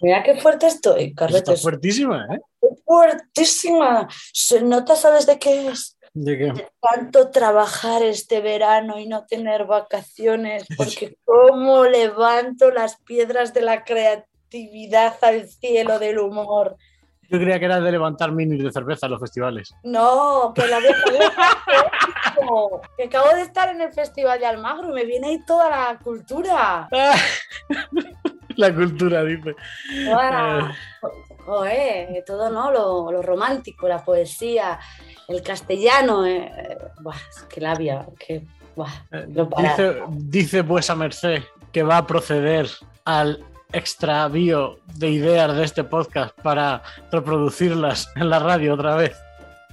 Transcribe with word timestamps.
Mira 0.00 0.22
qué 0.22 0.36
fuerte 0.36 0.66
estoy, 0.66 1.14
Carletes. 1.14 1.54
Está 1.54 1.62
fuertísima, 1.62 2.26
¿eh? 2.32 2.40
Fuertísima. 2.84 4.08
Se 4.32 4.62
nota, 4.62 4.96
¿sabes 4.96 5.26
de 5.26 5.38
qué 5.38 5.68
es? 5.68 5.98
¿De 6.12 6.38
qué? 6.38 6.44
De 6.44 6.68
tanto 6.80 7.30
trabajar 7.30 8.02
este 8.02 8.40
verano 8.40 8.98
y 8.98 9.06
no 9.06 9.26
tener 9.26 9.66
vacaciones, 9.66 10.66
porque 10.76 11.16
cómo 11.24 11.84
levanto 11.84 12.70
las 12.70 12.96
piedras 13.02 13.54
de 13.54 13.62
la 13.62 13.84
creatividad 13.84 15.16
al 15.22 15.48
cielo 15.48 15.98
del 15.98 16.18
humor. 16.18 16.76
Yo 17.28 17.38
creía 17.38 17.60
que 17.60 17.66
era 17.66 17.80
de 17.80 17.92
levantar 17.92 18.32
minis 18.32 18.64
de 18.64 18.72
cerveza 18.72 19.06
en 19.06 19.12
los 19.12 19.20
festivales. 19.20 19.72
No, 19.84 20.52
que 20.52 20.66
la 20.66 20.80
vieja 20.80 21.00
que 22.96 23.04
acabo 23.04 23.34
de 23.34 23.42
estar 23.42 23.68
en 23.68 23.80
el 23.80 23.92
Festival 23.92 24.38
de 24.38 24.46
Almagro 24.46 24.90
y 24.90 24.92
me 24.92 25.04
viene 25.04 25.28
ahí 25.28 25.44
toda 25.44 25.70
la 25.70 25.98
cultura. 25.98 26.88
La 28.56 28.74
cultura, 28.74 29.22
dice. 29.24 29.54
Toda- 30.04 30.74
Joder, 31.46 32.22
todo 32.26 32.50
no, 32.50 32.70
lo, 32.70 33.10
lo 33.10 33.22
romántico, 33.22 33.88
la 33.88 34.04
poesía, 34.04 34.78
el 35.26 35.42
castellano, 35.42 36.24
eh, 36.26 36.52
eh, 36.54 36.78
buah, 37.00 37.16
que 37.48 37.60
labia, 37.60 38.06
buah, 38.76 38.88
Eh, 39.12 39.24
no. 39.28 39.48
Dice, 39.58 40.02
dice 40.10 40.62
vuesa 40.62 40.94
merced 40.94 41.42
que 41.72 41.82
va 41.82 41.96
a 41.98 42.06
proceder 42.06 42.68
al 43.04 43.42
extravío 43.72 44.78
de 44.94 45.08
ideas 45.10 45.56
de 45.56 45.64
este 45.64 45.82
podcast 45.84 46.38
para 46.42 46.82
reproducirlas 47.10 48.10
en 48.16 48.28
la 48.28 48.38
radio 48.38 48.74
otra 48.74 48.96
vez. 48.96 49.16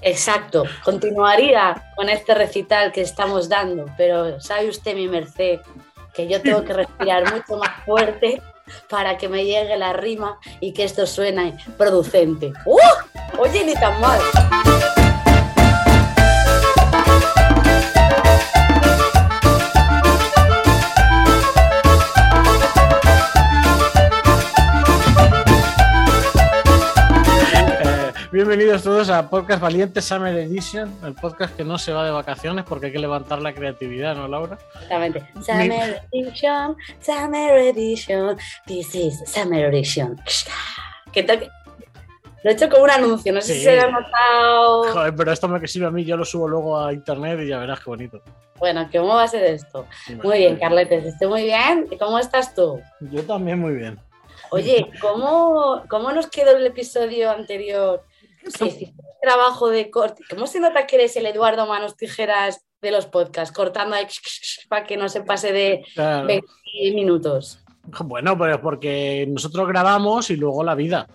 Exacto, 0.02 0.64
continuaría 0.84 1.92
con 1.96 2.08
este 2.08 2.34
recital 2.36 2.92
que 2.92 3.02
estamos 3.02 3.50
dando, 3.50 3.86
pero 3.98 4.40
sabe 4.40 4.70
usted, 4.70 4.96
mi 4.96 5.08
merced, 5.08 5.60
que 6.14 6.28
yo 6.28 6.42
tengo 6.42 6.64
que 6.64 6.74
respirar 6.74 7.24
mucho 7.34 7.58
más 7.58 7.84
fuerte 7.86 8.42
para 8.90 9.18
que 9.18 9.30
me 9.30 9.46
llegue 9.46 9.78
la 9.78 9.94
rima 9.94 10.40
y 10.60 10.74
que 10.74 10.84
esto 10.84 11.06
suene 11.06 11.58
producente. 11.78 12.54
¡Uh! 12.66 12.78
Oye, 13.40 13.64
ni 13.64 13.74
tan 13.74 14.00
mal. 14.02 14.20
Bienvenidos 28.38 28.84
todos 28.84 29.10
a 29.10 29.28
Podcast 29.32 29.60
Valiente 29.60 30.00
Summer 30.00 30.32
Edition, 30.38 30.94
el 31.04 31.16
podcast 31.16 31.56
que 31.58 31.64
no 31.64 31.80
se 31.80 31.92
va 31.92 32.06
de 32.06 32.12
vacaciones 32.12 32.66
porque 32.66 32.86
hay 32.86 32.92
que 32.92 33.00
levantar 33.00 33.42
la 33.42 33.52
creatividad, 33.52 34.16
¿no, 34.16 34.28
Laura? 34.28 34.60
Exactamente. 34.76 35.28
Summer 35.44 36.04
Edition, 36.12 36.76
Summer 37.02 37.58
Edition, 37.58 38.38
this 38.68 38.94
is 38.94 39.24
Summer 39.26 39.66
Edition. 39.74 40.22
¿Qué 41.12 41.24
tal? 41.24 41.52
Lo 42.44 42.52
he 42.52 42.54
hecho 42.54 42.70
como 42.70 42.84
un 42.84 42.92
anuncio, 42.92 43.34
no 43.34 43.42
sé 43.42 43.54
Sí. 43.54 43.60
si 43.62 43.66
se 43.66 43.76
lo 43.76 43.82
ha 43.88 43.90
notado. 43.90 44.94
Joder, 44.94 45.16
pero 45.16 45.32
esto 45.32 45.48
me 45.48 45.60
que 45.60 45.68
sirve 45.68 45.88
a 45.88 45.92
mí, 45.92 46.06
yo 46.06 46.16
lo 46.16 46.24
subo 46.24 46.48
luego 46.48 46.80
a 46.80 46.94
internet 46.94 47.40
y 47.42 47.48
ya 47.48 47.58
verás 47.58 47.80
qué 47.80 47.90
bonito. 47.90 48.22
Bueno, 48.60 48.88
¿cómo 48.92 49.16
va 49.16 49.24
a 49.24 49.28
ser 49.28 49.46
esto? 49.46 49.88
Muy 50.24 50.38
bien, 50.38 50.58
Carletes, 50.58 51.06
estoy 51.06 51.28
muy 51.28 51.42
bien. 51.42 51.88
¿Y 51.90 51.98
cómo 51.98 52.20
estás 52.20 52.54
tú? 52.54 52.80
Yo 53.00 53.24
también 53.24 53.58
muy 53.58 53.74
bien. 53.74 54.00
Oye, 54.52 54.92
¿cómo, 55.02 55.84
cómo 55.90 56.12
nos 56.12 56.28
quedó 56.28 56.56
el 56.56 56.68
episodio 56.68 57.32
anterior? 57.32 58.04
Trabajo 59.22 59.70
de 59.70 59.90
corte. 59.90 60.24
¿Cómo 60.30 60.48
se 60.48 60.60
nota 60.60 60.88
que 60.88 60.96
eres 60.96 61.16
el 61.18 61.26
Eduardo 61.26 61.66
Manos 61.68 61.96
Tijeras 61.96 62.66
de 62.82 62.92
los 62.92 63.06
podcasts? 63.08 63.56
Cortando 63.56 63.96
ahí 63.96 64.06
para 64.70 64.86
que 64.86 64.98
no 64.98 65.10
se 65.10 65.22
pase 65.22 65.52
de 65.52 65.84
Claro. 65.94 66.28
20 66.28 66.48
minutos. 66.94 67.64
Bueno, 68.06 68.38
pues 68.38 68.58
porque 68.58 69.26
nosotros 69.30 69.68
grabamos 69.68 70.30
y 70.30 70.36
luego 70.36 70.64
la 70.64 70.76
vida. 70.76 71.08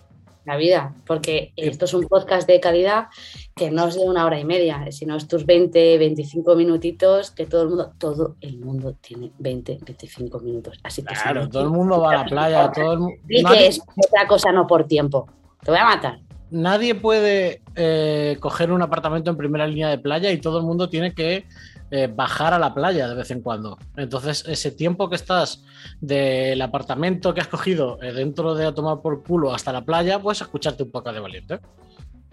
La 0.44 0.56
vida, 0.56 0.92
porque 1.06 1.52
esto 1.54 1.84
es 1.84 1.94
un 1.94 2.08
podcast 2.08 2.48
de 2.48 2.58
calidad 2.58 3.06
que 3.54 3.70
no 3.70 3.86
es 3.86 3.94
de 3.94 4.00
una 4.00 4.26
hora 4.26 4.40
y 4.40 4.44
media, 4.44 4.90
sino 4.90 5.14
es 5.14 5.28
tus 5.28 5.46
20, 5.46 5.98
25 5.98 6.56
minutitos, 6.56 7.30
que 7.30 7.46
todo 7.46 7.62
el 7.62 7.68
mundo, 7.68 7.92
todo 7.96 8.36
el 8.40 8.58
mundo 8.58 8.96
tiene 9.00 9.30
20, 9.38 9.78
25 9.82 10.40
minutos. 10.40 10.80
Así 10.82 11.04
que 11.04 11.14
Claro, 11.14 11.48
todo 11.48 11.62
el 11.62 11.70
mundo 11.70 12.00
va 12.00 12.10
a 12.10 12.16
la 12.16 12.24
playa, 12.24 12.72
todo 12.72 12.92
el 12.94 13.20
Di 13.24 13.44
que 13.44 13.66
es 13.68 13.80
otra 13.80 14.26
cosa, 14.26 14.50
no 14.50 14.66
por 14.66 14.84
tiempo. 14.88 15.28
Te 15.62 15.70
voy 15.70 15.78
a 15.78 15.84
matar. 15.84 16.18
Nadie 16.52 16.94
puede 16.94 17.62
eh, 17.74 18.36
coger 18.40 18.70
un 18.70 18.82
apartamento 18.82 19.30
en 19.30 19.36
primera 19.36 19.66
línea 19.66 19.88
de 19.88 19.98
playa 19.98 20.30
y 20.30 20.38
todo 20.38 20.58
el 20.58 20.64
mundo 20.64 20.88
tiene 20.88 21.14
que 21.14 21.46
eh, 21.90 22.08
bajar 22.14 22.54
a 22.54 22.58
la 22.58 22.74
playa 22.74 23.08
de 23.08 23.14
vez 23.14 23.30
en 23.30 23.40
cuando. 23.40 23.78
Entonces, 23.96 24.44
ese 24.46 24.70
tiempo 24.70 25.08
que 25.08 25.16
estás 25.16 25.64
del 26.00 26.60
apartamento 26.62 27.34
que 27.34 27.40
has 27.40 27.48
cogido 27.48 28.00
eh, 28.02 28.12
dentro 28.12 28.54
de 28.54 28.66
a 28.66 28.72
tomar 28.72 29.00
por 29.00 29.22
culo 29.22 29.54
hasta 29.54 29.72
la 29.72 29.84
playa, 29.84 30.18
puedes 30.18 30.40
escucharte 30.42 30.82
un 30.82 30.90
poco 30.90 31.12
de 31.12 31.20
valiente. 31.20 31.60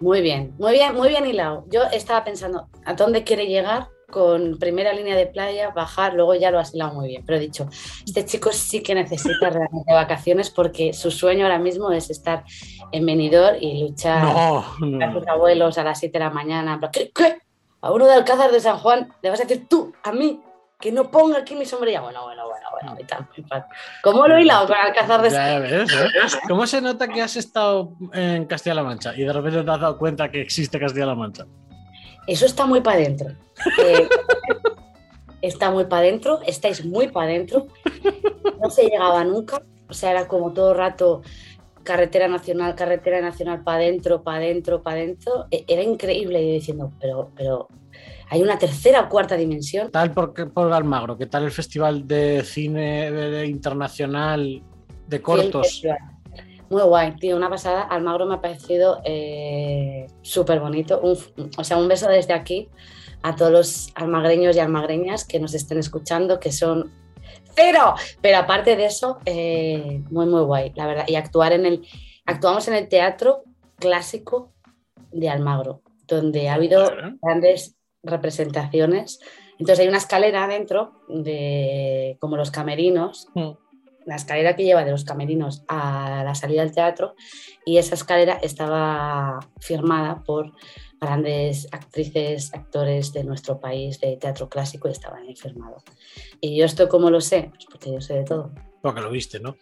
Muy 0.00 0.20
bien, 0.22 0.54
muy 0.58 0.72
bien, 0.72 0.94
muy 0.94 1.08
bien 1.08 1.26
hilado. 1.26 1.64
Yo 1.70 1.82
estaba 1.92 2.24
pensando, 2.24 2.68
¿a 2.84 2.94
dónde 2.94 3.24
quiere 3.24 3.46
llegar? 3.46 3.88
Con 4.10 4.58
primera 4.58 4.92
línea 4.92 5.16
de 5.16 5.26
playa, 5.26 5.70
bajar, 5.70 6.14
luego 6.14 6.34
ya 6.34 6.50
lo 6.50 6.58
has 6.58 6.74
hilado 6.74 6.94
muy 6.94 7.08
bien. 7.08 7.24
Pero 7.24 7.38
he 7.38 7.40
dicho, 7.40 7.68
este 8.04 8.24
chico 8.24 8.50
sí 8.52 8.82
que 8.82 8.94
necesita 8.94 9.50
realmente 9.50 9.92
vacaciones 9.92 10.50
porque 10.50 10.92
su 10.92 11.10
sueño 11.10 11.44
ahora 11.44 11.58
mismo 11.58 11.90
es 11.92 12.10
estar 12.10 12.44
en 12.92 13.06
Benidorm 13.06 13.56
y 13.60 13.80
luchar 13.80 14.22
No, 14.22 14.58
a 14.58 15.12
tus 15.12 15.26
abuelos 15.26 15.78
a 15.78 15.84
las 15.84 15.98
7 16.00 16.18
de 16.18 16.24
la 16.24 16.30
mañana. 16.30 16.80
¿Qué? 16.92 17.10
¿Qué? 17.14 17.38
A 17.82 17.92
uno 17.92 18.06
de 18.06 18.14
Alcázar 18.14 18.50
de 18.50 18.60
San 18.60 18.78
Juan 18.78 19.12
le 19.22 19.30
vas 19.30 19.40
a 19.40 19.44
decir 19.44 19.66
tú, 19.68 19.92
a 20.02 20.12
mí, 20.12 20.40
que 20.80 20.90
no 20.90 21.10
ponga 21.10 21.38
aquí 21.38 21.54
mi 21.54 21.66
sombrilla. 21.66 22.00
Bueno, 22.00 22.24
bueno, 22.24 22.48
bueno, 22.48 22.66
bueno. 22.72 22.96
Y 23.00 23.04
tal, 23.04 23.28
y 23.36 23.42
tal. 23.42 23.66
¿Cómo 24.02 24.26
lo 24.26 24.36
he 24.36 24.42
hilado 24.42 24.66
con 24.66 24.76
Alcázar 24.76 25.22
de 25.22 25.30
San 25.30 25.52
Ya 25.52 25.58
ves, 25.58 25.92
¿eh? 25.92 26.38
¿Cómo 26.48 26.66
se 26.66 26.80
nota 26.80 27.08
que 27.08 27.22
has 27.22 27.36
estado 27.36 27.92
en 28.12 28.46
Castilla-La 28.46 28.82
Mancha 28.82 29.14
y 29.14 29.24
de 29.24 29.32
repente 29.32 29.62
te 29.62 29.70
has 29.70 29.80
dado 29.80 29.98
cuenta 29.98 30.30
que 30.30 30.40
existe 30.40 30.80
Castilla-La 30.80 31.14
Mancha? 31.14 31.46
Eso 32.26 32.46
está 32.46 32.66
muy 32.66 32.80
para 32.80 32.96
adentro. 32.98 33.30
Eh, 33.84 34.08
está 35.42 35.70
muy 35.70 35.84
para 35.84 36.02
adentro, 36.02 36.40
estáis 36.46 36.84
muy 36.84 37.08
para 37.08 37.26
adentro. 37.30 37.66
No 38.62 38.70
se 38.70 38.84
llegaba 38.84 39.24
nunca. 39.24 39.62
O 39.88 39.94
sea, 39.94 40.12
era 40.12 40.28
como 40.28 40.52
todo 40.52 40.72
el 40.72 40.78
rato 40.78 41.22
carretera 41.82 42.28
nacional, 42.28 42.74
carretera 42.74 43.20
nacional 43.20 43.62
para 43.64 43.78
adentro, 43.78 44.22
para 44.22 44.38
adentro, 44.38 44.82
para 44.82 44.96
adentro. 44.98 45.46
E- 45.50 45.64
Era 45.66 45.82
increíble. 45.82 46.46
Yo 46.46 46.52
diciendo, 46.52 46.92
pero, 47.00 47.30
pero 47.34 47.68
hay 48.28 48.42
una 48.42 48.58
tercera 48.58 49.00
o 49.00 49.08
cuarta 49.08 49.36
dimensión. 49.36 49.86
¿Qué 49.86 49.92
tal 49.92 50.12
por, 50.12 50.32
por 50.52 50.72
Almagro? 50.72 51.16
¿Qué 51.18 51.26
tal 51.26 51.44
el 51.44 51.50
Festival 51.50 52.06
de 52.06 52.44
Cine 52.44 53.44
Internacional 53.46 54.62
de 55.08 55.22
Cortos? 55.22 55.82
Muy 56.70 56.82
guay, 56.82 57.16
tío, 57.16 57.36
una 57.36 57.50
pasada. 57.50 57.82
Almagro 57.82 58.26
me 58.26 58.36
ha 58.36 58.40
parecido 58.40 59.00
eh, 59.04 60.06
súper 60.22 60.60
bonito. 60.60 61.00
Un- 61.00 61.18
o 61.58 61.64
sea, 61.64 61.76
un 61.76 61.88
beso 61.88 62.08
desde 62.08 62.32
aquí 62.32 62.68
a 63.22 63.34
todos 63.36 63.50
los 63.52 63.88
almagreños 63.96 64.56
y 64.56 64.60
almagreñas 64.60 65.24
que 65.24 65.40
nos 65.40 65.52
estén 65.54 65.78
escuchando, 65.78 66.38
que 66.38 66.52
son 66.52 66.92
cero. 67.54 67.94
Pero 68.22 68.38
aparte 68.38 68.76
de 68.76 68.84
eso, 68.86 69.18
eh, 69.26 70.02
muy, 70.10 70.26
muy 70.26 70.42
guay, 70.42 70.72
la 70.76 70.86
verdad. 70.86 71.04
Y 71.08 71.16
actuar 71.16 71.52
en 71.52 71.66
el. 71.66 71.86
Actuamos 72.24 72.68
en 72.68 72.74
el 72.74 72.88
teatro 72.88 73.42
clásico 73.76 74.52
de 75.10 75.28
Almagro, 75.28 75.82
donde 76.06 76.48
ha 76.48 76.54
habido 76.54 76.86
Claro. 76.86 77.16
grandes 77.20 77.76
representaciones. 78.04 79.18
Entonces 79.58 79.80
hay 79.80 79.88
una 79.88 79.98
escalera 79.98 80.46
dentro 80.46 80.92
de 81.08 82.16
como 82.20 82.36
los 82.36 82.50
camerinos 82.52 83.26
Mm. 83.34 83.50
La 84.06 84.16
escalera 84.16 84.56
que 84.56 84.64
lleva 84.64 84.84
de 84.84 84.90
los 84.90 85.04
camerinos 85.04 85.62
a 85.68 86.22
la 86.24 86.34
salida 86.34 86.62
del 86.62 86.72
teatro 86.72 87.14
y 87.64 87.78
esa 87.78 87.94
escalera 87.94 88.38
estaba 88.42 89.38
firmada 89.58 90.22
por 90.24 90.52
grandes 91.00 91.68
actrices, 91.72 92.52
actores 92.54 93.12
de 93.12 93.24
nuestro 93.24 93.60
país 93.60 94.00
de 94.00 94.16
teatro 94.16 94.48
clásico 94.48 94.88
y 94.88 94.92
estaban 94.92 95.22
ahí 95.22 95.34
firmados. 95.34 95.82
Y 96.40 96.56
yo 96.56 96.64
esto 96.64 96.88
cómo 96.88 97.10
lo 97.10 97.20
sé, 97.20 97.50
pues 97.50 97.66
porque 97.70 97.92
yo 97.92 98.00
sé 98.00 98.14
de 98.14 98.24
todo. 98.24 98.52
Porque 98.82 99.00
lo 99.00 99.10
viste, 99.10 99.40
¿no? 99.40 99.56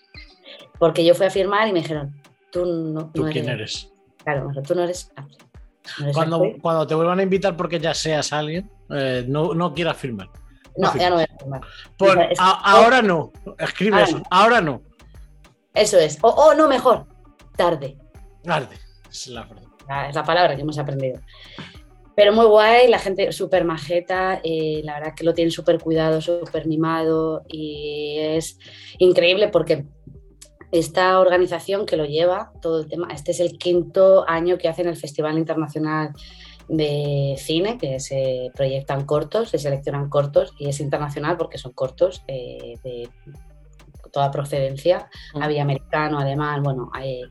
Porque 0.78 1.04
yo 1.04 1.14
fui 1.14 1.26
a 1.26 1.30
firmar 1.30 1.68
y 1.68 1.72
me 1.72 1.80
dijeron, 1.80 2.20
tú 2.50 2.64
no, 2.64 3.10
¿Tú 3.12 3.24
no 3.24 3.32
quién 3.32 3.48
eres? 3.48 3.92
Claro, 4.24 4.50
tú 4.66 4.74
no 4.74 4.82
eres 4.84 5.10
actriz, 5.16 5.38
no 5.98 6.04
eres 6.04 6.16
Cuando, 6.16 6.36
actriz". 6.36 6.62
cuando 6.62 6.86
te 6.86 6.94
vuelvan 6.94 7.20
a 7.20 7.22
invitar 7.22 7.56
porque 7.56 7.78
ya 7.78 7.94
seas 7.94 8.32
alguien, 8.32 8.70
eh, 8.90 9.24
no, 9.28 9.54
no 9.54 9.74
quieras 9.74 9.96
firmar. 9.96 10.28
No, 10.78 10.94
ya 10.96 11.10
no 11.10 11.16
voy 11.16 11.24
a 11.24 11.38
firmar. 11.38 11.60
Pon, 11.96 12.20
Es- 12.22 12.38
"A- 12.40 12.60
ahora 12.72 13.02
no. 13.02 13.32
Escribe 13.58 13.96
Ahora 13.96 14.06
eso. 14.08 14.18
no. 14.18 14.24
Ahora 14.30 14.60
no. 14.60 14.82
Eso 15.74 15.98
es. 15.98 16.18
O, 16.22 16.28
o 16.28 16.54
no 16.54 16.68
mejor, 16.68 17.06
tarde. 17.56 17.96
Tarde, 18.42 18.76
es 19.10 19.26
la 19.28 19.44
frase. 19.46 19.66
Ah, 19.88 20.08
Es 20.08 20.14
la 20.14 20.24
palabra 20.24 20.54
que 20.54 20.62
hemos 20.62 20.78
aprendido. 20.78 21.20
Pero 22.14 22.32
muy 22.32 22.46
guay, 22.46 22.88
la 22.88 22.98
gente 22.98 23.30
súper 23.32 23.64
majeta, 23.64 24.40
eh, 24.42 24.80
la 24.84 24.94
verdad 24.98 25.14
que 25.14 25.22
lo 25.24 25.34
tienen 25.34 25.52
súper 25.52 25.78
cuidado, 25.78 26.20
súper 26.20 26.66
mimado 26.66 27.44
y 27.48 28.16
es 28.18 28.58
increíble 28.98 29.48
porque 29.48 29.86
esta 30.72 31.18
organización 31.20 31.86
que 31.86 31.96
lo 31.96 32.04
lleva, 32.04 32.50
todo 32.60 32.80
el 32.80 32.88
tema, 32.88 33.08
este 33.14 33.30
es 33.30 33.40
el 33.40 33.56
quinto 33.56 34.28
año 34.28 34.58
que 34.58 34.68
hacen 34.68 34.88
el 34.88 34.96
Festival 34.96 35.38
Internacional 35.38 36.10
de 36.68 37.36
Cine, 37.38 37.78
que 37.78 37.98
se 38.00 38.50
proyectan 38.54 39.04
cortos, 39.06 39.50
se 39.50 39.58
seleccionan 39.58 40.08
cortos 40.08 40.54
y 40.58 40.68
es 40.68 40.80
internacional 40.80 41.36
porque 41.36 41.58
son 41.58 41.72
cortos 41.72 42.22
eh, 42.28 42.74
de 42.84 43.08
toda 44.12 44.30
procedencia, 44.30 45.08
Mm. 45.34 45.42
había 45.42 45.62
americano, 45.62 46.18
alemán, 46.18 46.62
bueno, 46.62 46.90
hay 46.92 47.22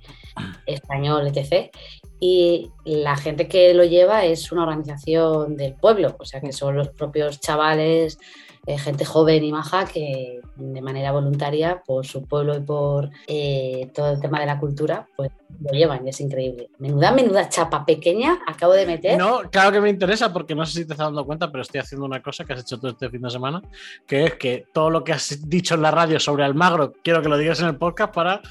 español, 0.66 1.28
etc. 1.28 1.72
Y 2.20 2.72
la 2.86 3.16
gente 3.16 3.48
que 3.48 3.74
lo 3.74 3.84
lleva 3.84 4.26
es 4.26 4.52
una 4.52 4.64
organización 4.64 5.56
del 5.56 5.74
pueblo, 5.76 6.16
o 6.20 6.26
sea 6.26 6.42
que 6.42 6.52
son 6.52 6.76
los 6.76 6.90
propios 6.90 7.40
chavales, 7.40 8.18
eh, 8.66 8.78
gente 8.78 9.06
joven 9.06 9.44
y 9.44 9.52
maja 9.52 9.86
que 9.86 10.42
de 10.56 10.82
manera 10.82 11.12
voluntaria 11.12 11.82
por 11.86 12.06
su 12.06 12.26
pueblo 12.26 12.58
y 12.58 12.62
por 12.62 13.10
eh, 13.28 13.90
todo 13.94 14.12
el 14.12 14.20
tema 14.20 14.40
de 14.40 14.46
la 14.46 14.60
cultura, 14.60 15.08
pues 15.16 15.32
lo 15.60 15.72
llevan 15.72 16.08
es 16.08 16.20
increíble. 16.22 16.70
Menuda, 16.80 17.12
menuda 17.12 17.50
chapa 17.50 17.86
pequeña 17.86 18.40
acabo 18.48 18.74
de 18.74 18.86
meter. 18.86 19.18
No, 19.18 19.42
claro 19.52 19.72
que 19.72 19.82
me 19.82 19.90
interesa 19.90 20.32
porque 20.32 20.54
no 20.56 20.66
sé 20.66 20.72
si 20.74 20.86
te 20.86 20.94
estás 20.94 21.08
dando 21.08 21.26
cuenta, 21.26 21.52
pero 21.52 21.62
estoy 21.62 21.80
haciendo 21.80 22.06
una 22.06 22.22
cosa 22.22 22.46
que 22.46 22.54
has 22.54 22.62
hecho 22.62 22.78
todo 22.80 22.92
este 22.92 23.10
fin 23.10 23.22
de 23.22 23.30
semana, 23.30 23.62
que 24.06 24.26
es 24.26 24.34
que 24.36 24.66
todo 24.74 24.90
lo 24.90 25.04
que 25.04 25.14
has 25.14 25.50
dicho 25.50 25.76
en 25.76 25.82
la 25.82 25.92
radio 25.92 26.20
sobre 26.20 26.44
Almagro, 26.44 26.94
quiero 27.04 27.22
que 27.22 27.30
lo 27.30 27.38
digas 27.38 27.60
en 27.62 27.68
el 27.68 27.78
podcast 27.78 28.14
para 28.14 28.42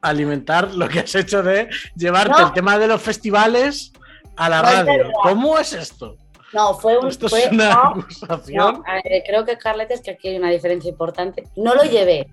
alimentar 0.00 0.72
lo 0.74 0.88
que 0.88 1.00
has 1.00 1.14
hecho 1.14 1.42
de 1.42 1.68
llevarte 1.96 2.40
No. 2.40 2.46
el 2.48 2.52
tema 2.52 2.78
de 2.78 2.86
los 2.86 3.02
festivales 3.02 3.92
a 4.36 4.48
la 4.48 4.62
No 4.62 4.62
radio. 4.62 5.10
¿Cómo 5.22 5.58
es 5.58 5.72
esto? 5.72 6.16
No, 6.52 6.72
fue 6.74 6.96
un... 6.98 7.08
Esto 7.08 7.28
fue- 7.28 7.44
es 7.44 7.52
una 7.52 7.74
no, 7.74 7.80
acusación. 7.80 8.56
No, 8.56 8.82
a 8.86 8.94
ver, 9.04 9.22
creo 9.26 9.44
que 9.44 9.58
Carlet 9.58 9.90
es 9.90 10.00
que 10.00 10.12
aquí 10.12 10.28
hay 10.28 10.36
una 10.36 10.50
diferencia 10.50 10.88
importante. 10.88 11.44
No 11.56 11.74
lo 11.74 11.82
llevé. 11.84 12.28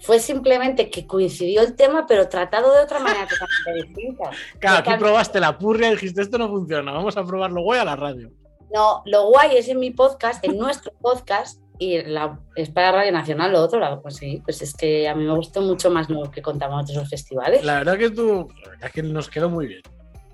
Fue 0.00 0.20
simplemente 0.20 0.90
que 0.90 1.06
coincidió 1.06 1.60
el 1.62 1.74
tema, 1.74 2.06
pero 2.06 2.28
tratado 2.28 2.72
de 2.72 2.80
otra 2.82 3.00
manera 3.00 3.26
totalmente 3.26 3.86
distinta. 3.94 4.30
Claro, 4.60 4.76
aquí 4.78 4.84
Total- 4.84 4.98
probaste 4.98 5.40
la 5.40 5.58
purria 5.58 5.88
y 5.88 5.92
dijiste 5.92 6.22
esto 6.22 6.38
no 6.38 6.48
funciona, 6.48 6.92
vamos 6.92 7.16
a 7.16 7.24
probarlo 7.24 7.62
guay 7.62 7.80
a 7.80 7.84
la 7.84 7.96
radio. 7.96 8.30
No, 8.72 9.02
lo 9.06 9.28
guay 9.30 9.56
es 9.56 9.68
en 9.68 9.78
mi 9.80 9.90
podcast, 9.90 10.44
en 10.44 10.56
nuestro 10.58 10.92
podcast, 11.00 11.60
y 11.80 12.02
la, 12.02 12.38
es 12.54 12.70
para 12.70 12.92
Radio 12.92 13.12
Nacional, 13.12 13.50
lo 13.52 13.60
otro, 13.60 13.78
la- 13.80 14.00
pues 14.00 14.16
sí, 14.16 14.40
pues 14.44 14.62
es 14.62 14.74
que 14.74 15.08
a 15.08 15.14
mí 15.14 15.24
me 15.24 15.34
gustó 15.34 15.62
mucho 15.62 15.90
más 15.90 16.08
lo 16.10 16.30
que 16.30 16.42
contamos 16.42 16.88
en 16.90 16.96
otros 16.96 17.10
festivales. 17.10 17.64
La 17.64 17.74
verdad 17.78 17.98
que 17.98 18.10
tú, 18.10 18.46
la 18.64 18.70
verdad 18.70 18.90
que 18.92 19.02
nos 19.02 19.28
quedó 19.28 19.48
muy 19.50 19.66
bien, 19.66 19.82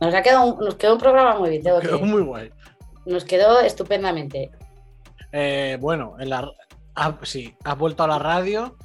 Nos, 0.01 0.13
ha 0.15 0.23
quedado 0.23 0.45
un, 0.55 0.65
nos 0.65 0.75
quedó 0.75 0.95
un 0.95 0.99
programa 1.01 1.39
muy 1.39 1.51
bien, 1.51 1.63
tengo 1.63 1.81
quedó 1.81 1.99
que- 2.01 2.05
muy 2.05 2.23
guay. 2.23 2.51
nos 3.07 3.25
quedó 3.25 3.61
estupendamente. 3.61 4.51
Eh, 5.33 5.79
bueno, 5.81 6.17
en 6.19 6.31
la, 6.31 6.51
ah, 6.97 7.19
sí, 7.23 7.55
has 7.65 7.79
vuelto 7.79 8.03
a 8.05 8.09
la 8.09 8.19
radio, 8.19 8.77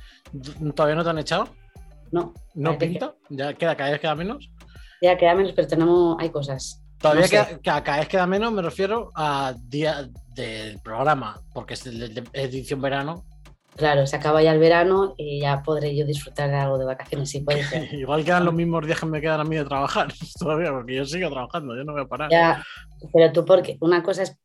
todavía 0.75 0.95
no 0.95 1.03
te 1.03 1.09
han 1.09 1.19
echado, 1.19 1.47
No, 2.11 2.33
no 2.55 2.77
pinta, 2.77 3.13
ya 3.29 3.53
queda, 3.53 3.75
cada 3.75 3.91
vez 3.91 3.99
queda 3.99 4.15
menos. 4.15 4.49
ya 5.01 5.17
queda 5.17 5.35
menos, 5.35 5.53
pero 5.53 5.67
tenemos, 5.67 6.17
hay 6.19 6.29
cosas. 6.29 6.83
Todavía 6.99 7.21
No 7.21 7.27
sé. 7.27 7.31
queda, 7.35 7.59
ca- 7.63 7.83
cada 7.83 7.99
vez 7.99 8.07
queda 8.09 8.27
menos, 8.27 8.51
me 8.51 8.61
refiero 8.61 9.09
a 9.15 9.53
día 9.67 10.09
del 10.35 10.79
programa, 10.81 11.39
porque 11.53 11.75
es 11.75 11.85
edición 12.33 12.81
verano. 12.81 13.23
Claro, 13.75 14.05
se 14.05 14.17
acaba 14.17 14.43
ya 14.43 14.51
el 14.51 14.59
verano 14.59 15.13
y 15.15 15.39
ya 15.39 15.61
podré 15.63 15.95
yo 15.95 16.05
disfrutar 16.05 16.49
de 16.49 16.57
algo 16.57 16.77
de 16.77 16.85
vacaciones, 16.85 17.29
sí 17.29 17.39
puede 17.45 17.63
ser. 17.63 17.93
Igual 17.93 18.25
quedan 18.25 18.43
los 18.43 18.53
mismos 18.53 18.85
días 18.85 18.99
que 18.99 19.05
me 19.05 19.21
quedan 19.21 19.39
a 19.39 19.43
mí 19.45 19.55
de 19.55 19.63
trabajar 19.63 20.11
todavía, 20.39 20.71
porque 20.71 20.95
yo 20.95 21.05
sigo 21.05 21.29
trabajando, 21.29 21.75
yo 21.77 21.83
no 21.85 21.93
voy 21.93 22.01
a 22.01 22.05
parar. 22.05 22.29
Ya, 22.29 22.61
pero 23.13 23.31
tú, 23.31 23.45
porque 23.45 23.77
una 23.79 24.03
cosa 24.03 24.23
es 24.23 24.37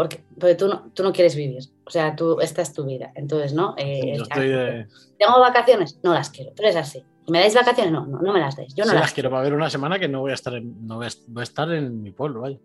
porque, 0.00 0.24
porque 0.38 0.54
tú, 0.54 0.66
no, 0.66 0.90
tú 0.94 1.02
no 1.02 1.12
quieres 1.12 1.36
vivir, 1.36 1.62
o 1.84 1.90
sea, 1.90 2.16
tú, 2.16 2.40
esta 2.40 2.62
es 2.62 2.72
tu 2.72 2.86
vida, 2.86 3.12
entonces, 3.14 3.52
¿no? 3.52 3.74
Eh, 3.76 4.16
Yo 4.16 4.22
o 4.22 4.24
sea, 4.24 4.34
estoy 4.34 4.48
de. 4.48 4.86
¿Tengo 5.18 5.38
vacaciones? 5.38 6.00
No 6.02 6.14
las 6.14 6.30
quiero, 6.30 6.52
pero 6.56 6.70
es 6.70 6.76
así. 6.76 7.04
¿Me 7.28 7.40
dais 7.40 7.54
vacaciones? 7.54 7.92
No, 7.92 8.06
no, 8.06 8.18
no 8.18 8.32
me 8.32 8.40
las 8.40 8.56
dais. 8.56 8.74
Yo 8.74 8.84
no 8.84 8.92
sí, 8.92 8.94
las, 8.94 9.04
las 9.04 9.12
quiero 9.12 9.28
para 9.28 9.42
ver 9.42 9.52
una 9.52 9.68
semana 9.68 9.98
que 9.98 10.08
no 10.08 10.20
voy 10.20 10.30
a 10.30 10.34
estar 10.34 10.54
en, 10.54 10.86
no 10.86 10.96
voy 10.96 11.06
a, 11.06 11.10
voy 11.28 11.40
a 11.40 11.44
estar 11.44 11.70
en 11.70 12.02
mi 12.02 12.12
pueblo, 12.12 12.40
vaya. 12.40 12.56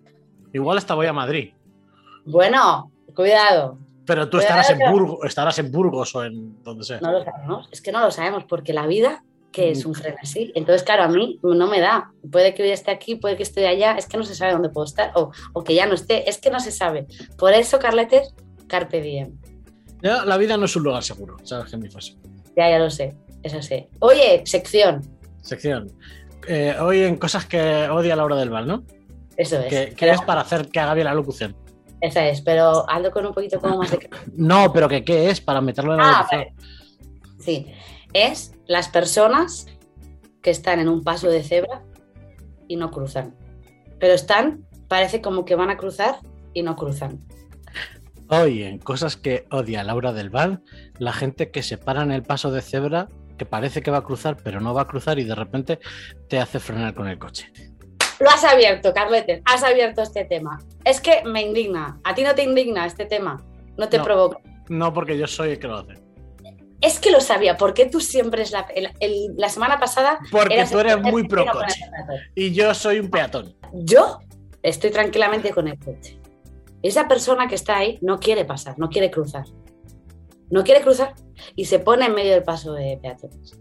Igual 0.53 0.77
hasta 0.77 0.93
voy 0.93 1.07
a 1.07 1.11
Madrid. 1.11 1.51
Bueno, 2.23 2.89
cuidado, 3.13 3.79
Pero 4.05 4.29
tú 4.29 4.37
Cuidado 4.37 4.61
estarás 4.61 4.69
en, 4.69 4.91
Burgos, 4.93 5.19
estarás 5.25 5.59
en 5.59 5.71
Burgos 5.73 6.15
o 6.15 6.23
en 6.23 6.63
donde 6.63 6.85
sea. 6.85 7.01
no 7.01 7.11
lo 7.11 7.21
sabemos. 7.21 7.67
Es 7.69 7.81
que 7.81 7.91
no 7.91 7.99
lo 7.99 8.11
sabemos 8.11 8.45
porque 8.45 8.71
la 8.71 8.87
vida, 8.87 9.25
que 9.55 9.71
es 9.71 9.85
un 9.85 9.95
frenesí. 9.95 10.51
Entonces, 10.53 10.83
claro, 10.83 11.03
a 11.03 11.07
mí 11.07 11.39
no 11.41 11.67
me 11.67 11.79
da. 11.79 12.11
Puede 12.29 12.53
que 12.53 12.63
hoy 12.63 12.71
esté 12.71 12.91
aquí, 12.91 13.15
puede 13.15 13.37
que 13.37 13.43
esté 13.43 13.65
allá, 13.67 13.93
es 13.97 14.05
que 14.05 14.17
no 14.17 14.25
se 14.25 14.35
sabe 14.35 14.51
dónde 14.51 14.67
puedo 14.67 14.83
estar 14.85 15.13
o, 15.15 15.31
o 15.53 15.63
que 15.63 15.73
ya 15.73 15.85
no 15.85 15.93
esté, 15.95 16.29
es 16.29 16.37
que 16.39 16.49
no 16.49 16.59
se 16.59 16.71
sabe. 16.71 17.07
Por 17.37 17.53
eso, 17.53 17.79
Carletes, 17.79 18.35
Carpe 18.67 19.01
Diem. 19.01 19.31
Ya, 20.03 20.25
la 20.25 20.35
vida 20.35 20.57
no 20.57 20.65
es 20.65 20.75
un 20.75 20.83
lugar 20.83 21.03
seguro, 21.03 21.37
sabes 21.43 21.69
que 21.69 21.77
es 21.77 21.81
mi 21.81 21.89
frase. 21.89 22.15
Ya, 22.57 22.69
ya 22.69 22.79
lo 22.79 22.89
sé, 22.89 23.15
eso 23.43 23.61
sé. 23.61 23.87
Oye, 23.99 24.41
sección, 24.45 25.01
Sección. 25.41 25.89
Eh, 26.47 26.75
hoy 26.81 27.03
en 27.03 27.15
cosas 27.17 27.45
que 27.45 27.87
odia 27.89 28.15
Laura 28.17 28.35
del 28.35 28.49
Val, 28.49 28.67
¿no? 28.67 28.83
eso 29.37 29.57
es. 29.61 29.93
Que, 29.95 30.09
es 30.09 30.21
para 30.21 30.41
hacer 30.41 30.67
que 30.67 30.79
haga 30.81 30.93
bien 30.95 31.05
la 31.05 31.13
locución. 31.13 31.55
Esa 32.01 32.27
es, 32.27 32.41
pero 32.41 32.83
hazlo 32.89 33.09
con 33.11 33.25
un 33.25 33.33
poquito 33.33 33.59
como 33.61 33.77
más 33.77 33.91
de... 33.91 34.09
No, 34.35 34.73
pero 34.73 34.89
que 34.89 35.03
qué 35.05 35.29
es 35.29 35.39
para 35.39 35.61
meterlo 35.61 35.93
en 35.93 35.99
la 35.99 36.09
Ah, 36.09 36.17
locución. 36.19 36.41
vale. 36.41 36.53
Sí, 37.39 37.67
es 38.15 38.53
las 38.65 38.87
personas 38.87 39.67
que 40.41 40.49
están 40.49 40.79
en 40.79 40.87
un 40.87 41.03
paso 41.03 41.27
de 41.29 41.43
cebra 41.43 41.83
y 42.67 42.77
no 42.77 42.89
cruzan. 42.89 43.35
Pero 43.99 44.13
están, 44.13 44.65
parece 44.87 45.21
como 45.21 45.43
que 45.43 45.55
van 45.55 45.69
a 45.69 45.77
cruzar 45.77 46.15
y 46.53 46.63
no 46.63 46.75
cruzan. 46.77 47.19
Hoy 48.29 48.63
en 48.63 48.79
cosas 48.79 49.17
que 49.17 49.45
odia 49.51 49.83
Laura 49.83 50.13
del 50.13 50.29
Val, 50.29 50.63
la 50.97 51.13
gente 51.13 51.51
que 51.51 51.61
se 51.61 51.77
para 51.77 52.01
en 52.03 52.11
el 52.11 52.23
paso 52.23 52.51
de 52.51 52.61
cebra, 52.61 53.07
que 53.37 53.45
parece 53.45 53.81
que 53.81 53.91
va 53.91 53.97
a 53.97 54.03
cruzar, 54.03 54.37
pero 54.41 54.61
no 54.61 54.73
va 54.73 54.83
a 54.83 54.87
cruzar 54.87 55.19
y 55.19 55.25
de 55.25 55.35
repente 55.35 55.79
te 56.29 56.39
hace 56.39 56.59
frenar 56.59 56.93
con 56.95 57.07
el 57.07 57.19
coche. 57.19 57.51
Lo 58.19 58.29
has 58.29 58.45
abierto, 58.45 58.93
Carletes, 58.93 59.41
has 59.45 59.61
abierto 59.61 60.01
este 60.01 60.23
tema. 60.23 60.57
Es 60.85 61.01
que 61.01 61.21
me 61.25 61.41
indigna. 61.41 61.99
¿A 62.05 62.15
ti 62.15 62.23
no 62.23 62.33
te 62.33 62.43
indigna 62.43 62.85
este 62.85 63.05
tema? 63.05 63.43
No 63.77 63.89
te 63.89 63.97
No. 63.97 64.03
provoca. 64.05 64.39
No 64.69 64.93
porque 64.93 65.17
yo 65.17 65.27
soy 65.27 65.49
el 65.51 65.59
que 65.59 65.67
lo 65.67 65.77
hace. 65.79 66.04
Es 66.81 66.99
que 66.99 67.09
lo 67.11 67.21
sabía, 67.21 67.57
porque 67.57 67.85
tú 67.85 67.99
siempre 68.01 68.41
es 68.43 68.51
la... 68.51 68.67
el- 68.75 68.91
el- 68.99 69.33
la 69.37 69.49
semana 69.49 69.79
pasada... 69.79 70.19
Porque 70.31 70.55
eras 70.55 70.71
tú 70.71 70.79
eres 70.79 71.01
muy 71.01 71.27
pro 71.27 71.45
coche. 71.45 71.81
Y 72.35 72.53
yo 72.53 72.73
soy 72.73 72.99
un 72.99 73.09
peatón. 73.09 73.55
Yo 73.73 74.19
estoy 74.61 74.91
tranquilamente 74.91 75.51
con 75.51 75.67
el 75.67 75.79
coche. 75.79 76.19
Esa 76.81 77.07
persona 77.07 77.47
que 77.47 77.55
está 77.55 77.77
ahí 77.77 77.97
no 78.01 78.19
quiere 78.19 78.45
pasar, 78.45 78.77
no 78.77 78.89
quiere 78.89 79.09
cruzar. 79.09 79.45
No 80.51 80.63
quiere 80.63 80.81
cruzar 80.81 81.15
y 81.55 81.65
se 81.65 81.79
pone 81.79 82.05
en 82.05 82.13
medio 82.13 82.31
del 82.33 82.43
paso 82.43 82.73
de 82.73 82.99
peatones. 83.01 83.57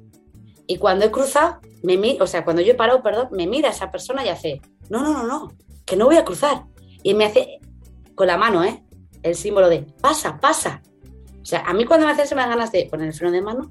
Y 0.67 0.77
cuando 0.77 1.05
he 1.07 1.11
cruzado, 1.11 1.61
me 1.83 1.97
mi- 1.97 2.19
o 2.21 2.27
sea, 2.27 2.45
cuando 2.45 2.61
yo 2.63 2.73
he 2.73 2.75
parado, 2.75 3.03
perdón, 3.03 3.29
me 3.33 3.47
mira 3.47 3.71
esa 3.71 3.91
persona 3.91 4.25
y 4.25 4.29
hace, 4.29 4.61
no, 4.91 5.03
no, 5.03 5.13
no, 5.13 5.27
no, 5.27 5.53
que 5.87 5.97
no 5.97 6.05
voy 6.07 6.17
a 6.17 6.25
cruzar. 6.25 6.65
Y 7.03 7.15
me 7.15 7.25
hace 7.27 7.59
con 8.15 8.27
la 8.27 8.37
mano, 8.37 8.65
¿eh? 8.65 8.83
El 9.23 9.35
símbolo 9.35 9.69
de, 9.71 9.83
pasa, 10.01 10.39
pasa. 10.39 10.83
O 11.45 11.47
sea, 11.47 11.61
a 11.61 11.75
mí 11.75 11.85
cuando 11.85 12.07
me 12.07 12.13
hacen 12.13 12.27
se 12.27 12.35
me 12.35 12.41
dan 12.41 12.53
ganas 12.53 12.73
de 12.73 12.87
poner 12.87 13.09
el 13.09 13.13
freno 13.13 13.31
de 13.31 13.43
mano, 13.43 13.71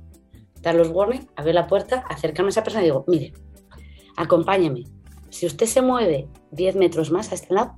dar 0.62 0.76
los 0.76 0.90
warnings, 0.90 1.26
abrir 1.36 1.56
la 1.56 1.66
puerta, 1.66 2.06
acercarme 2.08 2.50
a 2.50 2.52
esa 2.52 2.62
persona 2.62 2.84
y 2.84 2.86
digo, 2.86 3.04
mire, 3.08 3.34
acompáñeme. 4.16 4.84
Si 5.32 5.48
usted 5.48 5.66
se 5.66 5.82
mueve 5.82 6.28
10 6.52 6.76
metros 6.76 7.10
más 7.10 7.32
a 7.32 7.36
este 7.36 7.52
lado, 7.52 7.74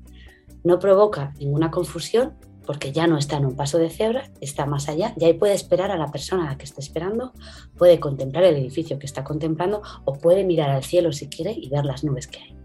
no 0.65 0.79
provoca 0.79 1.33
ninguna 1.39 1.71
confusión 1.71 2.37
porque 2.65 2.91
ya 2.91 3.07
no 3.07 3.17
está 3.17 3.37
en 3.37 3.45
un 3.45 3.55
paso 3.55 3.77
de 3.77 3.89
cebra, 3.89 4.29
está 4.41 4.65
más 4.65 4.89
allá 4.89 5.13
y 5.15 5.23
ahí 5.23 5.33
puede 5.33 5.53
esperar 5.53 5.91
a 5.91 5.97
la 5.97 6.07
persona 6.07 6.45
a 6.45 6.49
la 6.49 6.57
que 6.57 6.65
esté 6.65 6.81
esperando, 6.81 7.31
puede 7.77 8.01
contemplar 8.01 8.43
el 8.43 8.57
edificio 8.57 8.99
que 8.99 9.05
está 9.05 9.23
contemplando 9.23 9.81
o 10.03 10.11
puede 10.11 10.43
mirar 10.43 10.71
al 10.71 10.83
cielo 10.83 11.13
si 11.13 11.29
quiere 11.29 11.53
y 11.55 11.69
ver 11.69 11.85
las 11.85 12.03
nubes 12.03 12.27
que 12.27 12.39
hay. 12.39 12.57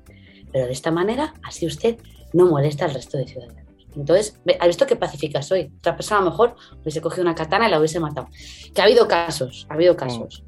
Pero 0.50 0.66
de 0.66 0.72
esta 0.72 0.90
manera, 0.90 1.34
así 1.44 1.64
usted 1.64 1.96
no 2.32 2.46
molesta 2.46 2.86
al 2.86 2.94
resto 2.94 3.18
de 3.18 3.28
ciudadanos. 3.28 3.69
Entonces, 3.96 4.40
¿has 4.58 4.66
visto 4.66 4.86
qué 4.86 4.96
pacífica 4.96 5.42
soy? 5.42 5.72
Otra 5.78 5.96
persona 5.96 6.20
a 6.20 6.24
lo 6.24 6.30
mejor 6.30 6.54
hubiese 6.80 7.00
cogido 7.00 7.22
una 7.22 7.34
katana 7.34 7.68
y 7.68 7.70
la 7.70 7.78
hubiese 7.78 8.00
matado. 8.00 8.28
Que 8.74 8.80
ha 8.80 8.84
habido 8.84 9.08
casos, 9.08 9.66
ha 9.68 9.74
habido 9.74 9.96
casos, 9.96 10.44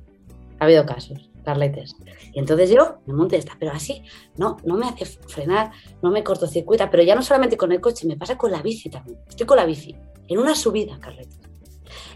ha 0.58 0.64
habido 0.64 0.86
casos, 0.86 1.30
Carletes. 1.44 1.96
Y 2.32 2.38
entonces 2.38 2.70
yo 2.70 2.98
me 3.06 3.14
monto 3.14 3.34
y 3.34 3.38
está, 3.38 3.56
pero 3.58 3.72
así 3.72 4.02
no, 4.36 4.56
no 4.64 4.76
me 4.76 4.86
hace 4.86 5.06
frenar, 5.06 5.72
no 6.02 6.10
me 6.10 6.22
cortocircuita, 6.22 6.90
pero 6.90 7.02
ya 7.02 7.14
no 7.14 7.22
solamente 7.22 7.56
con 7.56 7.72
el 7.72 7.80
coche, 7.80 8.06
me 8.06 8.16
pasa 8.16 8.38
con 8.38 8.52
la 8.52 8.62
bici 8.62 8.88
también. 8.88 9.18
Estoy 9.28 9.46
con 9.46 9.56
la 9.56 9.66
bici, 9.66 9.96
en 10.28 10.38
una 10.38 10.54
subida, 10.54 10.98
Carletes. 11.00 11.40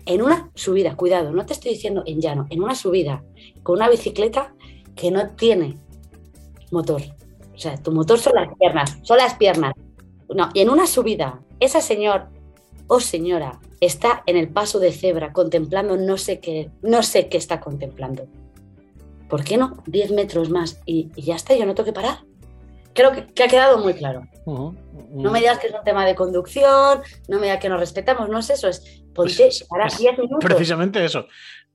En 0.07 0.23
una 0.23 0.51
subida, 0.55 0.95
cuidado, 0.95 1.33
no 1.33 1.45
te 1.45 1.53
estoy 1.53 1.73
diciendo 1.73 2.05
en 2.07 2.21
llano, 2.21 2.47
en 2.51 2.63
una 2.63 2.77
subida, 2.77 3.25
con 3.65 3.77
una 3.77 3.89
bicicleta 3.89 4.55
que 4.95 5.11
no 5.11 5.31
tiene 5.31 5.77
motor. 6.71 7.03
O 7.55 7.59
sea, 7.59 7.77
tu 7.77 7.91
motor 7.91 8.19
son 8.19 8.35
las 8.37 8.49
piernas, 8.59 8.99
son 9.03 9.19
las 9.19 9.35
piernas. 9.35 9.73
No, 10.35 10.49
y 10.55 10.61
en 10.61 10.71
una 10.71 10.87
subida, 10.87 11.41
esa 11.61 11.81
señor 11.81 12.27
o 12.89 13.01
señora 13.01 13.61
está 13.81 14.23
en 14.27 14.37
el 14.37 14.49
paso 14.49 14.79
de 14.79 14.93
cebra 14.93 15.33
contemplando 15.33 15.97
no 15.97 16.17
sé 16.17 16.41
qué, 16.41 16.71
no 16.83 17.03
sé 17.03 17.29
qué 17.29 17.37
está 17.37 17.61
contemplando. 17.61 18.27
¿por 19.29 19.43
qué 19.43 19.57
no 19.57 19.83
10 19.87 20.13
metros 20.13 20.51
más 20.51 20.81
y, 20.87 21.11
y 21.17 21.23
ya 21.23 21.35
está, 21.35 21.55
yo 21.57 21.67
no 21.67 21.75
tengo 21.75 21.87
que 21.87 21.93
parar? 21.93 22.21
Creo 22.95 23.11
que, 23.13 23.27
que 23.27 23.43
ha 23.43 23.49
quedado 23.49 23.79
muy 23.79 23.93
claro. 23.95 24.23
No 24.47 25.31
me 25.33 25.41
digas 25.41 25.59
que 25.59 25.67
es 25.67 25.75
un 25.75 25.83
tema 25.85 26.07
de 26.07 26.15
conducción, 26.15 27.01
no 27.29 27.39
me 27.41 27.47
digas 27.47 27.61
que 27.61 27.69
nos 27.69 27.81
respetamos, 27.81 28.29
no 28.29 28.39
es 28.39 28.51
eso, 28.51 28.69
es 28.69 28.81
ponte 29.15 29.35
Pues 29.37 29.41
es- 29.41 29.65
para 29.65 29.87
es 29.87 29.99
10 29.99 30.19
minutos. 30.19 30.39
Precisamente 30.41 31.05
eso. 31.05 31.27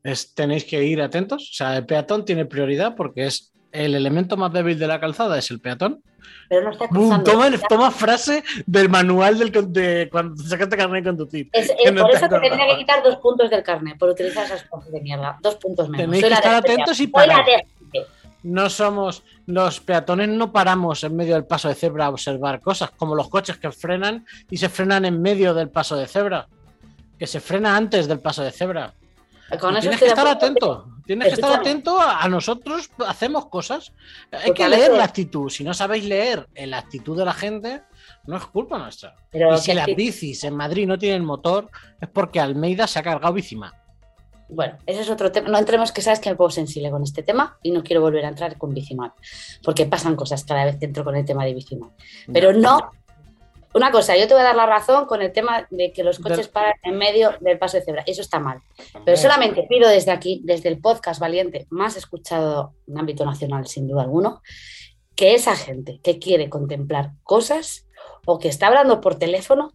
Es, 0.03 0.33
tenéis 0.33 0.63
que 0.63 0.81
ir 0.83 1.01
atentos. 1.01 1.49
O 1.51 1.53
sea, 1.53 1.77
el 1.77 1.85
peatón 1.85 2.23
tiene 2.25 2.45
prioridad 2.45 2.95
porque 2.95 3.25
es 3.25 3.53
el 3.71 3.95
elemento 3.95 4.37
más 4.37 4.51
débil 4.53 4.77
de 4.77 4.87
la 4.87 4.99
calzada, 4.99 5.37
es 5.37 5.49
el 5.51 5.59
peatón. 5.59 6.01
Pero 6.49 6.65
no 6.65 6.71
está 6.71 6.87
cruzando. 6.87 7.31
Toma, 7.31 7.49
toma 7.69 7.91
frase 7.91 8.43
del 8.65 8.89
manual 8.89 9.39
del, 9.39 9.51
de 9.71 10.09
cuando 10.11 10.41
sacaste 10.43 10.75
carnet 10.77 11.03
de 11.03 11.09
conducir. 11.09 11.49
Es- 11.53 11.73
no 11.93 12.01
por 12.01 12.11
eso 12.11 12.27
te 12.27 12.39
tendría 12.39 12.67
que 12.67 12.77
quitar 12.77 13.01
dos 13.03 13.15
puntos 13.17 13.49
del 13.49 13.63
carnet, 13.63 13.97
por 13.97 14.09
utilizar 14.09 14.45
esas 14.45 14.63
cosas 14.63 14.91
de 14.91 15.01
mierda. 15.01 15.37
Dos 15.41 15.55
puntos 15.55 15.87
menos. 15.89 16.05
Tenéis 16.05 16.21
Soy 16.21 16.29
que 16.29 16.35
estar 16.35 16.51
de- 16.51 16.57
atentos 16.73 16.99
y 16.99 17.07
parar. 17.07 17.45
de- 17.45 17.65
No 18.43 18.69
somos 18.69 19.23
los 19.45 19.79
peatones, 19.79 20.27
no 20.29 20.51
paramos 20.51 21.03
en 21.03 21.15
medio 21.15 21.35
del 21.35 21.45
paso 21.45 21.67
de 21.69 21.75
cebra 21.75 22.05
a 22.07 22.09
observar 22.09 22.59
cosas, 22.59 22.89
como 22.91 23.15
los 23.15 23.29
coches 23.29 23.57
que 23.57 23.71
frenan 23.71 24.25
y 24.49 24.57
se 24.57 24.67
frenan 24.67 25.05
en 25.05 25.21
medio 25.21 25.53
del 25.53 25.69
paso 25.69 25.95
de 25.95 26.07
cebra, 26.07 26.47
que 27.19 27.27
se 27.27 27.39
frena 27.39 27.77
antes 27.77 28.07
del 28.07 28.19
paso 28.19 28.43
de 28.43 28.51
cebra. 28.51 28.93
Con 29.59 29.73
eso 29.75 29.81
tienes 29.81 29.99
que 29.99 30.07
estar 30.07 30.27
atento, 30.27 30.87
tienes 31.05 31.27
que 31.29 31.33
estar 31.33 31.59
atento 31.59 31.99
a, 31.99 32.21
a 32.23 32.29
nosotros, 32.29 32.89
hacemos 33.05 33.47
cosas. 33.47 33.91
Hay 34.31 34.47
Porque 34.47 34.63
que 34.63 34.69
leer 34.69 34.81
veces- 34.83 34.97
la 34.97 35.03
actitud. 35.03 35.49
Si 35.49 35.63
no 35.63 35.73
sabéis 35.73 36.05
leer 36.05 36.47
la 36.55 36.77
actitud 36.77 37.17
de 37.17 37.25
la 37.25 37.33
gente, 37.33 37.81
no 38.27 38.37
es 38.37 38.45
culpa 38.45 38.77
nuestra. 38.77 39.15
Pero 39.29 39.53
y 39.55 39.57
si 39.57 39.73
las 39.73 39.87
bicis 39.87 40.43
en 40.43 40.55
Madrid 40.55 40.87
no 40.87 40.97
tienen 40.97 41.25
motor, 41.25 41.69
es 41.99 42.07
porque 42.09 42.39
Almeida 42.39 42.87
se 42.87 42.99
ha 42.99 43.03
cargado 43.03 43.33
bicima. 43.33 43.73
Bueno, 44.53 44.77
ese 44.85 44.99
es 45.01 45.09
otro 45.09 45.31
tema. 45.31 45.47
No 45.47 45.57
entremos, 45.57 45.93
que 45.93 46.01
sabes 46.01 46.19
que 46.19 46.29
me 46.29 46.35
pongo 46.35 46.49
sensible 46.49 46.91
con 46.91 47.01
este 47.03 47.23
tema 47.23 47.57
y 47.63 47.71
no 47.71 47.83
quiero 47.83 48.01
volver 48.01 48.25
a 48.25 48.27
entrar 48.27 48.57
con 48.57 48.73
Bicimal, 48.73 49.13
porque 49.63 49.85
pasan 49.85 50.17
cosas 50.17 50.43
cada 50.43 50.65
vez 50.65 50.75
que 50.77 50.85
entro 50.85 51.05
con 51.05 51.15
el 51.15 51.23
tema 51.23 51.45
de 51.45 51.53
Bicimal. 51.53 51.91
Pero 52.33 52.51
no. 52.51 52.91
Una 53.73 53.91
cosa, 53.91 54.17
yo 54.17 54.27
te 54.27 54.33
voy 54.33 54.41
a 54.41 54.45
dar 54.45 54.55
la 54.55 54.65
razón 54.65 55.05
con 55.05 55.21
el 55.21 55.31
tema 55.31 55.65
de 55.69 55.93
que 55.93 56.03
los 56.03 56.19
coches 56.19 56.47
paran 56.49 56.73
en 56.83 56.97
medio 56.97 57.31
del 57.39 57.57
paso 57.57 57.77
de 57.77 57.83
cebra. 57.83 58.03
Eso 58.05 58.21
está 58.21 58.39
mal. 58.39 58.59
Pero 59.05 59.15
solamente 59.17 59.63
pido 59.69 59.87
desde 59.89 60.11
aquí, 60.11 60.41
desde 60.43 60.67
el 60.69 60.79
podcast 60.79 61.21
valiente 61.21 61.67
más 61.69 61.95
escuchado 61.95 62.73
en 62.87 62.97
ámbito 62.97 63.23
nacional, 63.25 63.67
sin 63.67 63.87
duda 63.87 64.01
alguno, 64.03 64.41
que 65.15 65.35
esa 65.35 65.55
gente 65.55 65.99
que 66.03 66.19
quiere 66.19 66.49
contemplar 66.49 67.11
cosas 67.23 67.85
o 68.25 68.39
que 68.39 68.49
está 68.49 68.67
hablando 68.67 68.99
por 68.99 69.15
teléfono, 69.15 69.71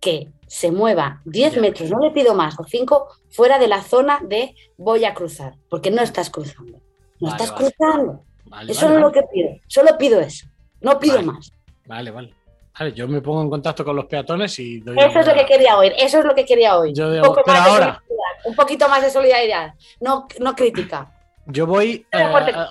que 0.00 0.28
se 0.46 0.70
mueva 0.70 1.20
10 1.24 1.54
Ya. 1.54 1.60
metros, 1.60 1.90
no 1.90 1.98
le 2.00 2.10
pido 2.10 2.34
más, 2.34 2.58
o 2.58 2.64
5, 2.64 3.08
fuera 3.30 3.58
de 3.58 3.68
la 3.68 3.82
zona 3.82 4.20
de 4.26 4.54
voy 4.76 5.04
a 5.04 5.14
cruzar, 5.14 5.54
porque 5.68 5.90
no 5.90 6.02
estás 6.02 6.28
cruzando. 6.30 6.78
No 7.20 7.28
Vale, 7.30 7.42
estás 7.42 7.50
vale. 7.52 7.70
cruzando. 7.74 8.24
Vale, 8.46 8.72
Eso 8.72 8.86
vale, 8.86 8.96
es 8.96 9.00
lo 9.02 9.12
que 9.12 9.22
pido. 9.32 9.50
Solo 9.66 9.96
pido 9.98 10.20
eso. 10.20 10.46
No 10.80 10.98
pido 10.98 11.22
más. 11.22 11.52
Vale, 11.86 12.10
vale. 12.10 12.34
Vale, 12.80 12.94
yo 12.94 13.06
me 13.06 13.20
pongo 13.20 13.42
en 13.42 13.50
contacto 13.50 13.84
con 13.84 13.94
los 13.94 14.06
peatones 14.06 14.58
y 14.58 14.80
doy 14.80 14.96
Eso 14.98 15.20
es 15.20 15.26
lo 15.26 15.34
que 15.34 15.44
quería 15.44 15.76
oír. 15.76 15.92
Eso 15.98 16.20
es 16.20 16.24
lo 16.24 16.34
que 16.34 16.46
quería 16.46 16.78
oír. 16.78 16.94
Yo 16.94 17.08
un, 17.08 17.20
poco 17.20 17.42
pero 17.44 17.58
más 17.58 17.66
de 17.66 17.70
ahora- 17.72 17.84
solidaridad, 17.84 18.46
un 18.46 18.54
poquito 18.54 18.88
más 18.88 19.02
de 19.02 19.10
solidaridad. 19.10 19.74
No, 20.00 20.26
no 20.38 20.56
crítica. 20.56 21.12
Yo 21.44 21.66
voy. 21.66 22.06
De 22.10 22.18
eh, 22.18 22.64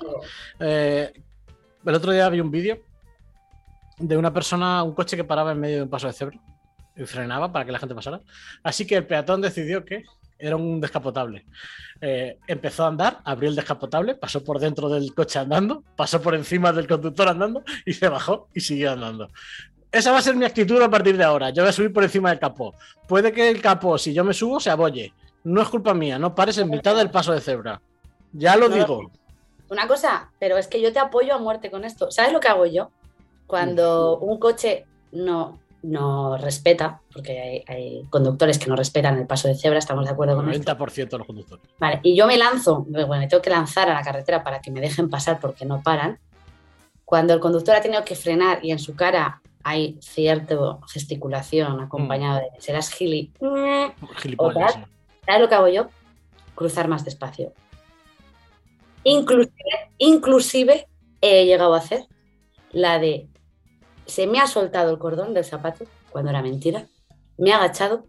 eh, 0.58 1.12
el 1.86 1.94
otro 1.94 2.10
día 2.10 2.28
vi 2.28 2.40
un 2.40 2.50
vídeo 2.50 2.80
de 3.98 4.16
una 4.16 4.32
persona, 4.32 4.82
un 4.82 4.94
coche 4.94 5.16
que 5.16 5.22
paraba 5.22 5.52
en 5.52 5.60
medio 5.60 5.76
de 5.76 5.82
un 5.84 5.90
paso 5.90 6.08
de 6.08 6.12
cebra 6.12 6.36
y 6.96 7.04
frenaba 7.04 7.52
para 7.52 7.64
que 7.64 7.70
la 7.70 7.78
gente 7.78 7.94
pasara. 7.94 8.20
Así 8.64 8.88
que 8.88 8.96
el 8.96 9.06
peatón 9.06 9.40
decidió 9.40 9.84
que 9.84 10.02
era 10.40 10.56
un 10.56 10.80
descapotable. 10.80 11.44
Eh, 12.00 12.38
empezó 12.46 12.84
a 12.84 12.88
andar, 12.88 13.18
abrió 13.24 13.50
el 13.50 13.56
descapotable, 13.56 14.14
pasó 14.14 14.42
por 14.42 14.58
dentro 14.58 14.88
del 14.88 15.14
coche 15.14 15.38
andando, 15.38 15.84
pasó 15.96 16.20
por 16.22 16.34
encima 16.34 16.72
del 16.72 16.88
conductor 16.88 17.28
andando 17.28 17.62
y 17.84 17.92
se 17.92 18.08
bajó 18.08 18.48
y 18.54 18.60
siguió 18.60 18.92
andando. 18.92 19.30
Esa 19.92 20.12
va 20.12 20.18
a 20.18 20.22
ser 20.22 20.36
mi 20.36 20.44
actitud 20.44 20.80
a 20.80 20.88
partir 20.88 21.16
de 21.16 21.24
ahora. 21.24 21.50
Yo 21.50 21.62
voy 21.62 21.70
a 21.70 21.72
subir 21.72 21.92
por 21.92 22.04
encima 22.04 22.30
del 22.30 22.38
capó. 22.38 22.74
Puede 23.08 23.32
que 23.32 23.48
el 23.48 23.60
capó, 23.60 23.98
si 23.98 24.14
yo 24.14 24.22
me 24.24 24.32
subo, 24.34 24.60
se 24.60 24.70
abolle. 24.70 25.12
No 25.42 25.62
es 25.62 25.68
culpa 25.68 25.94
mía, 25.94 26.18
no 26.18 26.34
pares 26.34 26.58
en 26.58 26.70
mitad 26.70 26.94
del 26.94 27.10
paso 27.10 27.32
de 27.32 27.40
cebra. 27.40 27.80
Ya 28.32 28.56
lo 28.56 28.68
No, 28.68 28.76
digo. 28.76 29.10
Una 29.68 29.88
cosa, 29.88 30.30
pero 30.38 30.58
es 30.58 30.68
que 30.68 30.80
yo 30.80 30.92
te 30.92 30.98
apoyo 30.98 31.34
a 31.34 31.38
muerte 31.38 31.70
con 31.70 31.84
esto. 31.84 32.10
¿Sabes 32.10 32.32
lo 32.32 32.40
que 32.40 32.48
hago 32.48 32.66
yo? 32.66 32.90
Cuando 33.46 34.18
un 34.18 34.38
coche 34.38 34.84
no, 35.12 35.58
no 35.82 36.36
respeta, 36.36 37.00
porque 37.12 37.40
hay, 37.40 37.64
hay 37.66 38.04
conductores 38.10 38.58
que 38.58 38.66
no 38.66 38.76
respetan 38.76 39.18
el 39.18 39.26
paso 39.26 39.48
de 39.48 39.54
cebra, 39.56 39.78
estamos 39.78 40.04
de 40.04 40.12
acuerdo 40.12 40.36
con 40.36 40.48
El 40.48 40.54
esto. 40.54 40.76
90% 40.76 41.10
de 41.10 41.18
los 41.18 41.26
conductores. 41.26 41.64
Vale, 41.78 42.00
y 42.04 42.14
yo 42.16 42.26
me 42.28 42.36
lanzo, 42.36 42.84
bueno, 42.88 43.08
me 43.18 43.26
tengo 43.26 43.42
que 43.42 43.50
lanzar 43.50 43.88
a 43.90 43.94
la 43.94 44.02
carretera 44.02 44.44
para 44.44 44.60
que 44.60 44.70
me 44.70 44.80
dejen 44.80 45.08
pasar 45.10 45.40
porque 45.40 45.64
no 45.64 45.82
paran. 45.82 46.18
Cuando 47.04 47.34
el 47.34 47.40
conductor 47.40 47.74
ha 47.74 47.80
tenido 47.80 48.04
que 48.04 48.14
frenar 48.14 48.64
y 48.64 48.70
en 48.70 48.78
su 48.78 48.94
cara 48.94 49.40
hay 49.62 49.98
cierta 50.00 50.56
gesticulación 50.92 51.80
acompañado 51.80 52.40
de 52.40 52.60
serás 52.60 52.90
gili. 52.90 53.32
¿Sabes 55.26 55.40
lo 55.40 55.48
que 55.48 55.54
hago 55.54 55.68
yo? 55.68 55.88
Cruzar 56.54 56.88
más 56.88 57.04
despacio. 57.04 57.52
Inclusive, 59.04 59.90
inclusive 59.98 60.88
he 61.20 61.46
llegado 61.46 61.74
a 61.74 61.78
hacer 61.78 62.06
la 62.72 62.98
de 62.98 63.28
se 64.06 64.26
me 64.26 64.40
ha 64.40 64.46
soltado 64.46 64.90
el 64.90 64.98
cordón 64.98 65.34
del 65.34 65.44
zapato 65.44 65.84
cuando 66.10 66.30
era 66.30 66.42
mentira, 66.42 66.86
me 67.38 67.50
he 67.50 67.52
agachado, 67.52 68.06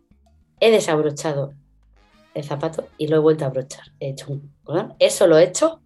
he 0.59 0.71
desabrochado 0.71 1.53
el 2.33 2.43
zapato 2.43 2.87
y 2.97 3.07
lo 3.07 3.17
he 3.17 3.19
vuelto 3.19 3.45
a 3.45 3.47
abrochar. 3.47 3.85
He 3.99 4.09
hecho 4.09 4.31
un 4.31 4.51
cordón. 4.63 4.95
Eso 4.99 5.27
lo 5.27 5.37
he 5.37 5.43
hecho, 5.43 5.81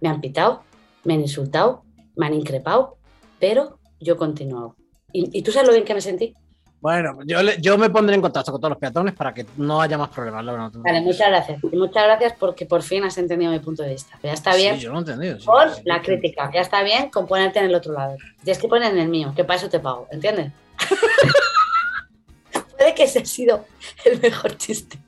me 0.00 0.08
han 0.08 0.20
pitado, 0.20 0.62
me 1.04 1.14
han 1.14 1.20
insultado, 1.20 1.84
me 2.16 2.26
han 2.26 2.34
increpado, 2.34 2.96
pero 3.38 3.78
yo 4.00 4.14
he 4.14 4.16
continuado. 4.16 4.76
¿Y, 5.12 5.38
y 5.38 5.42
tú 5.42 5.52
sabes 5.52 5.68
lo 5.68 5.74
bien 5.74 5.84
que 5.84 5.94
me 5.94 6.00
sentí? 6.00 6.34
Bueno, 6.80 7.18
yo, 7.26 7.40
yo 7.60 7.76
me 7.76 7.90
pondré 7.90 8.14
en 8.14 8.22
contacto 8.22 8.52
con 8.52 8.60
todos 8.60 8.70
los 8.70 8.78
peatones 8.78 9.12
para 9.14 9.34
que 9.34 9.44
no 9.58 9.82
haya 9.82 9.98
más 9.98 10.08
problemas. 10.08 10.42
No 10.42 10.70
Vale, 10.82 11.02
muchas 11.02 11.28
gracias. 11.28 11.60
Y 11.70 11.76
muchas 11.76 12.04
gracias 12.04 12.32
porque 12.38 12.64
por 12.64 12.82
fin 12.82 13.04
has 13.04 13.18
entendido 13.18 13.52
mi 13.52 13.58
punto 13.58 13.82
de 13.82 13.90
vista. 13.90 14.18
Ya 14.22 14.32
está 14.32 14.54
bien 14.56 14.76
Sí, 14.76 14.82
yo 14.84 14.90
lo 14.92 14.96
he 14.96 15.00
entendido. 15.00 15.38
sí. 15.38 15.44
con 15.44 15.74
Sí, 15.74 15.82
la 15.84 16.00
crítica. 16.00 16.50
Ya 16.54 16.62
está 16.62 16.82
bien 16.82 17.10
con 17.10 17.26
ponerte 17.26 17.58
en 17.58 17.66
el 17.66 17.74
otro 17.74 17.92
lado. 17.92 18.16
Tienes 18.42 18.58
que 18.62 18.66
poner 18.66 18.92
en 18.92 18.98
el 18.98 19.08
mío, 19.08 19.34
que 19.36 19.44
para 19.44 19.58
eso 19.58 19.68
te 19.68 19.78
pago, 19.78 20.08
¿entiendes? 20.10 20.52
Puede 22.78 22.94
que 22.94 23.02
ese 23.04 23.18
ha 23.18 23.26
sido 23.26 23.66
el 24.06 24.18
mejor 24.20 24.56
chiste 24.56 24.98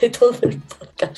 de 0.00 0.10
todo 0.10 0.34
el 0.42 0.58
podcast. 0.60 1.16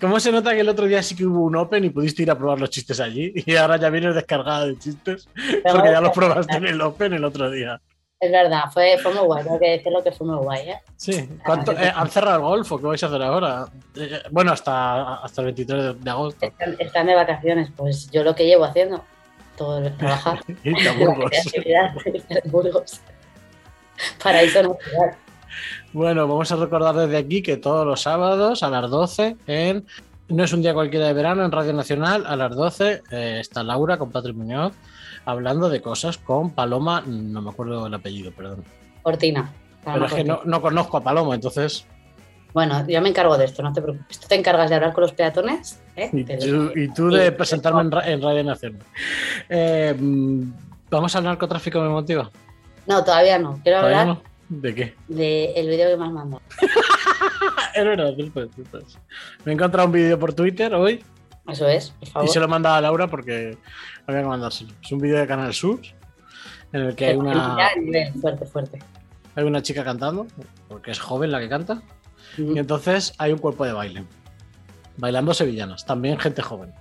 ¿Cómo 0.00 0.20
se 0.20 0.30
nota 0.30 0.52
que 0.52 0.60
el 0.60 0.68
otro 0.68 0.86
día 0.86 1.02
sí 1.02 1.16
que 1.16 1.26
hubo 1.26 1.44
un 1.44 1.56
Open 1.56 1.84
y 1.84 1.90
pudiste 1.90 2.22
ir 2.22 2.30
a 2.30 2.38
probar 2.38 2.60
los 2.60 2.70
chistes 2.70 3.00
allí? 3.00 3.32
Y 3.46 3.56
ahora 3.56 3.76
ya 3.76 3.90
vienes 3.90 4.14
descargado 4.14 4.66
de 4.68 4.78
chistes 4.78 5.28
porque 5.70 5.90
ya 5.90 6.00
los 6.00 6.12
probaste 6.12 6.56
en 6.56 6.66
el 6.66 6.80
Open 6.80 7.12
el 7.14 7.24
otro 7.24 7.50
día. 7.50 7.80
Es 8.20 8.32
verdad, 8.32 8.64
fue, 8.72 8.98
fue 8.98 9.14
muy 9.14 9.22
guay. 9.22 9.44
Tengo 9.44 9.58
que 9.60 9.70
decirlo 9.70 10.02
que 10.02 10.10
fue 10.10 10.26
muy 10.26 10.36
guay, 10.38 10.70
¿eh? 10.70 10.78
Sí. 10.96 11.28
¿Cuánto, 11.44 11.70
eh, 11.72 11.92
¿Han 11.94 12.10
cerrado 12.10 12.36
el 12.36 12.42
golf 12.42 12.72
o 12.72 12.78
qué 12.78 12.86
vais 12.86 13.02
a 13.04 13.06
hacer 13.06 13.22
ahora? 13.22 13.66
Eh, 13.94 14.22
bueno, 14.32 14.52
hasta, 14.52 15.16
hasta 15.16 15.40
el 15.42 15.46
23 15.46 15.82
de, 15.84 15.94
de 15.94 16.10
agosto. 16.10 16.46
Están, 16.46 16.76
están 16.80 17.06
de 17.06 17.14
vacaciones. 17.14 17.70
Pues 17.76 18.10
yo 18.10 18.24
lo 18.24 18.34
que 18.34 18.44
llevo 18.44 18.64
haciendo, 18.64 19.04
todo 19.56 19.84
es 19.84 19.96
trabajar. 19.98 20.40
La 20.64 20.92
Burgos. 20.94 21.30
Burgos. 22.46 23.00
Paraíso 24.22 24.62
natural. 24.62 25.16
Bueno, 25.92 26.28
vamos 26.28 26.50
a 26.52 26.56
recordar 26.56 26.94
desde 26.94 27.16
aquí 27.16 27.42
que 27.42 27.56
todos 27.56 27.86
los 27.86 28.02
sábados 28.02 28.62
a 28.62 28.68
las 28.70 28.90
12 28.90 29.36
en 29.46 29.86
No 30.28 30.44
es 30.44 30.52
un 30.52 30.60
día 30.62 30.74
cualquiera 30.74 31.06
de 31.06 31.12
verano 31.14 31.44
en 31.44 31.50
Radio 31.52 31.72
Nacional 31.72 32.24
a 32.26 32.36
las 32.36 32.54
12 32.54 33.02
eh, 33.10 33.38
está 33.40 33.62
Laura 33.62 33.96
con 33.96 34.10
Patrick 34.10 34.36
Muñoz 34.36 34.74
hablando 35.24 35.68
de 35.68 35.80
cosas 35.82 36.16
con 36.18 36.50
Paloma, 36.50 37.02
no 37.06 37.42
me 37.42 37.50
acuerdo 37.50 37.86
el 37.86 37.92
apellido, 37.94 38.32
perdón. 38.32 38.64
Cortina. 39.02 39.50
Pero 39.84 40.06
es 40.06 40.12
que 40.14 40.24
no, 40.24 40.40
no 40.44 40.60
conozco 40.60 40.96
a 40.98 41.02
Paloma, 41.02 41.34
entonces 41.34 41.86
Bueno, 42.54 42.86
yo 42.86 43.00
me 43.02 43.08
encargo 43.10 43.36
de 43.38 43.44
esto, 43.46 43.62
no 43.62 43.72
te 43.72 43.80
preocupes. 43.82 44.18
Tú 44.20 44.28
te 44.28 44.34
encargas 44.36 44.68
de 44.70 44.76
hablar 44.76 44.92
con 44.92 45.02
los 45.02 45.12
peatones. 45.12 45.80
¿eh? 45.96 46.10
y 46.12 46.24
tú, 46.24 46.70
y 46.76 46.88
tú 46.92 47.08
de 47.10 47.32
presentarme 47.32 47.80
en, 47.82 47.90
ra- 47.90 48.08
en 48.10 48.22
Radio 48.22 48.44
Nacional. 48.44 48.82
Eh, 49.48 49.94
Vamos 50.90 51.14
al 51.16 51.24
narcotráfico 51.24 51.80
me 51.82 51.88
motiva. 51.90 52.30
No, 52.86 53.04
todavía 53.04 53.38
no. 53.38 53.60
Quiero 53.62 53.80
¿Todavía 53.80 54.00
hablar 54.02 54.16
no? 54.16 54.22
¿De 54.48 54.74
qué? 54.74 54.94
del 55.08 55.68
vídeo 55.68 55.88
que 55.90 55.96
me 55.96 56.04
has 56.06 56.12
mandado. 56.12 56.42
Es 57.74 57.84
verdad, 57.84 58.12
después, 58.16 58.48
después. 58.56 58.98
Me 59.44 59.52
he 59.52 59.54
encontrado 59.54 59.86
un 59.86 59.92
vídeo 59.92 60.18
por 60.18 60.32
Twitter 60.32 60.74
hoy 60.74 61.04
Eso 61.48 61.68
es, 61.68 61.90
por 61.90 62.08
favor. 62.08 62.28
Y 62.28 62.32
se 62.32 62.38
lo 62.38 62.46
he 62.46 62.48
mandado 62.48 62.76
a 62.76 62.80
Laura 62.80 63.06
porque 63.08 63.56
había 64.06 64.22
que 64.22 64.26
mandárselo. 64.26 64.70
Es 64.82 64.90
un 64.90 64.98
vídeo 65.00 65.18
de 65.18 65.26
Canal 65.26 65.52
Sur 65.54 65.80
en 66.72 66.80
el 66.82 66.94
que 66.94 67.06
hay 67.06 67.16
una, 67.16 67.56
Fuerte, 68.20 68.44
fuerte. 68.46 68.78
hay 69.34 69.44
una 69.44 69.62
chica 69.62 69.84
cantando, 69.84 70.26
porque 70.68 70.90
es 70.90 70.98
joven 70.98 71.30
la 71.30 71.40
que 71.40 71.48
canta, 71.48 71.82
y 72.36 72.58
entonces 72.58 73.14
hay 73.18 73.32
un 73.32 73.38
cuerpo 73.38 73.64
de 73.64 73.72
baile. 73.72 74.04
Bailando 74.98 75.32
sevillanas, 75.32 75.86
también 75.86 76.18
gente 76.18 76.42
joven. 76.42 76.72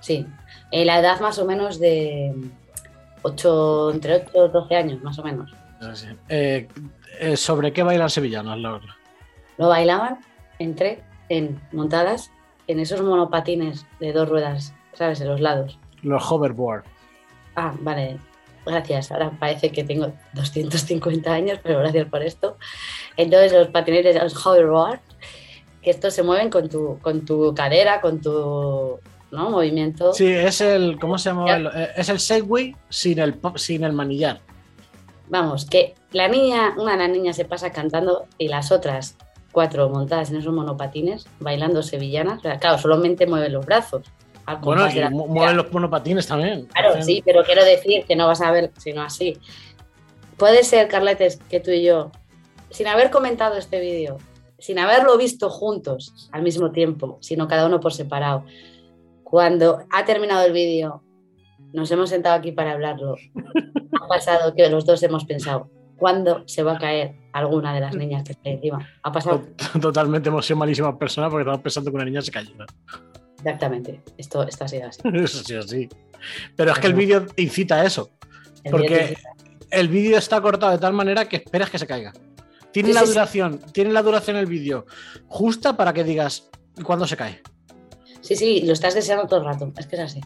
Sí. 0.00 0.26
Eh, 0.70 0.84
la 0.84 1.00
edad 1.00 1.20
más 1.20 1.38
o 1.38 1.44
menos 1.44 1.78
de 1.80 2.32
8, 3.22 3.90
entre 3.92 4.14
8 4.14 4.46
y 4.46 4.52
12 4.52 4.76
años, 4.76 5.02
más 5.02 5.18
o 5.18 5.24
menos. 5.24 5.52
Así. 5.80 6.06
Eh, 6.28 6.68
eh, 7.20 7.36
¿Sobre 7.36 7.72
qué 7.72 7.82
bailan 7.82 8.10
sevillanas, 8.10 8.58
Laura? 8.58 8.96
Lo 9.56 9.68
bailaban 9.68 10.18
entre, 10.58 11.02
en 11.28 11.60
montadas, 11.72 12.30
en 12.66 12.80
esos 12.80 13.00
monopatines 13.02 13.86
de 14.00 14.12
dos 14.12 14.28
ruedas 14.28 14.74
¿sabes? 14.98 15.20
En 15.20 15.28
los 15.28 15.40
lados. 15.40 15.78
Los 16.02 16.30
hoverboard. 16.30 16.82
Ah, 17.54 17.72
vale. 17.80 18.18
Gracias. 18.66 19.10
Ahora 19.12 19.30
parece 19.38 19.70
que 19.70 19.84
tengo 19.84 20.12
250 20.34 21.32
años, 21.32 21.60
pero 21.62 21.78
gracias 21.78 22.08
por 22.08 22.22
esto. 22.22 22.58
Entonces, 23.16 23.52
los 23.52 23.68
patinetes, 23.68 24.20
los 24.20 24.46
hoverboard, 24.46 25.00
que 25.82 25.90
estos 25.90 26.12
se 26.12 26.22
mueven 26.22 26.50
con 26.50 26.68
tu, 26.68 26.98
con 27.00 27.24
tu 27.24 27.54
cadera, 27.54 28.00
con 28.00 28.20
tu 28.20 28.98
¿no? 29.30 29.50
movimiento. 29.50 30.12
Sí, 30.12 30.26
es 30.26 30.60
el, 30.60 30.98
¿cómo 30.98 31.16
se 31.16 31.30
llama? 31.30 31.56
Eh, 31.56 31.90
es 31.96 32.08
el 32.08 32.18
Segway 32.18 32.76
sin 32.88 33.20
el, 33.20 33.40
sin 33.54 33.84
el 33.84 33.92
manillar. 33.92 34.40
Vamos, 35.30 35.66
que 35.66 35.94
la 36.12 36.28
niña, 36.28 36.74
una 36.78 36.92
de 36.92 36.98
las 36.98 37.10
niñas 37.10 37.36
se 37.36 37.44
pasa 37.44 37.70
cantando 37.70 38.26
y 38.38 38.48
las 38.48 38.72
otras 38.72 39.16
cuatro 39.52 39.88
montadas 39.88 40.30
en 40.30 40.36
esos 40.36 40.52
monopatines, 40.54 41.26
bailando 41.40 41.82
sevillanas. 41.82 42.40
Claro, 42.40 42.78
solamente 42.78 43.26
mueven 43.26 43.52
los 43.52 43.66
brazos. 43.66 44.02
Bueno, 44.62 44.88
y 44.88 45.00
mueven 45.10 45.56
los 45.56 45.70
monopatines 45.70 46.26
también. 46.26 46.66
Claro, 46.66 47.02
sí, 47.02 47.22
pero 47.24 47.44
quiero 47.44 47.64
decir 47.64 48.04
que 48.06 48.16
no 48.16 48.26
vas 48.26 48.40
a 48.40 48.50
ver 48.50 48.72
sino 48.78 49.02
así. 49.02 49.36
Puede 50.38 50.64
ser, 50.64 50.88
Carletes, 50.88 51.38
que 51.50 51.60
tú 51.60 51.70
y 51.70 51.82
yo, 51.82 52.10
sin 52.70 52.86
haber 52.86 53.10
comentado 53.10 53.56
este 53.56 53.80
vídeo, 53.80 54.16
sin 54.58 54.78
haberlo 54.78 55.18
visto 55.18 55.50
juntos 55.50 56.28
al 56.32 56.42
mismo 56.42 56.70
tiempo, 56.70 57.18
sino 57.20 57.46
cada 57.48 57.66
uno 57.66 57.80
por 57.80 57.92
separado, 57.92 58.44
cuando 59.22 59.80
ha 59.90 60.04
terminado 60.04 60.46
el 60.46 60.52
vídeo, 60.52 61.02
nos 61.72 61.90
hemos 61.90 62.10
sentado 62.10 62.36
aquí 62.36 62.52
para 62.52 62.72
hablarlo. 62.72 63.16
ha 64.00 64.08
pasado 64.08 64.54
que 64.54 64.68
los 64.68 64.84
dos 64.84 65.02
hemos 65.02 65.24
pensado, 65.24 65.70
¿cuándo 65.96 66.42
se 66.46 66.62
va 66.62 66.72
a 66.74 66.78
caer 66.78 67.14
alguna 67.32 67.74
de 67.74 67.80
las 67.80 67.94
niñas 67.94 68.24
que 68.24 68.32
está 68.32 68.50
encima? 68.50 68.88
Ha 69.02 69.12
pasado. 69.12 69.42
Totalmente, 69.80 70.28
hemos 70.28 70.46
sido 70.46 70.58
malísimas 70.58 70.96
personas 70.96 71.30
porque 71.30 71.42
estamos 71.42 71.62
pensando 71.62 71.90
que 71.90 71.96
una 71.96 72.04
niña 72.04 72.22
se 72.22 72.30
cayó. 72.30 72.52
Exactamente, 73.38 74.00
esto, 74.16 74.42
esto 74.42 74.64
ha 74.64 74.68
sido 74.68 74.88
así. 74.88 75.00
Eso 75.14 75.44
sí, 75.44 75.54
así. 75.54 75.88
Pero 76.56 76.72
es 76.72 76.78
que 76.78 76.86
el 76.88 76.94
vídeo 76.94 77.26
incita 77.36 77.76
a 77.76 77.84
eso. 77.84 78.10
porque 78.68 79.16
el 79.70 79.88
vídeo 79.88 80.18
está 80.18 80.40
cortado 80.40 80.72
de 80.72 80.78
tal 80.78 80.92
manera 80.92 81.28
que 81.28 81.36
esperas 81.36 81.70
que 81.70 81.78
se 81.78 81.86
caiga. 81.86 82.12
Tiene 82.72 82.92
la 82.92 83.02
duración, 83.02 83.60
tiene 83.72 83.92
la 83.92 84.02
duración 84.02 84.36
el 84.36 84.46
vídeo 84.46 84.86
justa 85.26 85.76
para 85.76 85.92
que 85.92 86.04
digas 86.04 86.50
cuándo 86.82 87.06
se 87.06 87.16
cae. 87.16 87.40
Sí, 88.20 88.36
sí, 88.36 88.62
lo 88.62 88.72
estás 88.72 88.94
deseando 88.94 89.26
todo 89.26 89.40
el 89.40 89.46
rato, 89.46 89.72
es 89.78 89.86
que 89.86 89.96
es 89.96 90.02
así. 90.02 90.20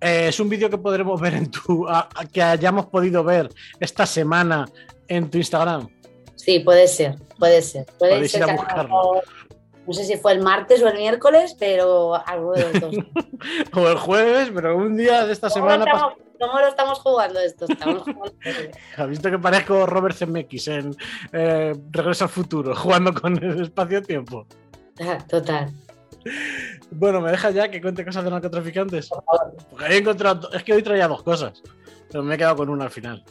Eh, 0.00 0.28
es 0.28 0.40
un 0.40 0.48
vídeo 0.48 0.70
que 0.70 0.78
podremos 0.78 1.20
ver 1.20 1.34
en 1.34 1.50
tu. 1.50 1.86
que 2.32 2.42
hayamos 2.42 2.86
podido 2.86 3.22
ver 3.22 3.48
esta 3.78 4.06
semana 4.06 4.66
en 5.08 5.30
tu 5.30 5.38
Instagram. 5.38 5.88
Sí, 6.36 6.60
puede 6.60 6.88
ser, 6.88 7.16
puede 7.38 7.60
ser. 7.60 7.86
Puede 7.98 8.26
ser 8.28 8.42
ir 8.42 8.50
a 8.50 8.56
buscarlo. 8.56 9.22
No 9.86 9.94
sé 9.94 10.04
si 10.04 10.16
fue 10.16 10.32
el 10.32 10.40
martes 10.40 10.82
o 10.82 10.88
el 10.88 10.96
miércoles, 10.96 11.56
pero 11.58 12.14
algo 12.26 12.52
de 12.52 12.62
los 12.62 12.80
dos. 12.80 12.94
o 13.74 13.88
el 13.88 13.98
jueves, 13.98 14.50
pero 14.54 14.76
un 14.76 14.96
día 14.96 15.26
de 15.26 15.32
esta 15.32 15.50
semana. 15.50 15.84
¿Cómo 16.40 16.58
lo 16.58 16.68
estamos 16.68 16.98
jugando 17.00 17.38
esto? 17.40 17.66
Estamos 17.68 18.02
¿Has 18.96 19.08
visto 19.08 19.30
que 19.30 19.38
parezco 19.38 19.84
Robert 19.84 20.16
Zemeckis 20.16 20.68
en 20.68 20.96
eh, 21.32 21.74
Regreso 21.90 22.24
al 22.24 22.30
Futuro, 22.30 22.74
jugando 22.74 23.12
con 23.12 23.42
el 23.42 23.60
espacio-tiempo? 23.60 24.46
Total. 25.28 25.70
Bueno, 26.90 27.20
me 27.20 27.30
deja 27.30 27.50
ya 27.50 27.70
que 27.70 27.80
cuente 27.80 28.04
cosas 28.04 28.24
de 28.24 28.30
narcotraficantes. 28.30 29.10
Porque 29.70 29.84
he 29.86 29.98
encontrado. 29.98 30.50
Es 30.52 30.62
que 30.62 30.72
hoy 30.72 30.82
traía 30.82 31.08
dos 31.08 31.22
cosas, 31.22 31.62
pero 32.10 32.22
me 32.22 32.34
he 32.34 32.38
quedado 32.38 32.56
con 32.56 32.68
una 32.68 32.84
al 32.84 32.90
final. 32.90 33.24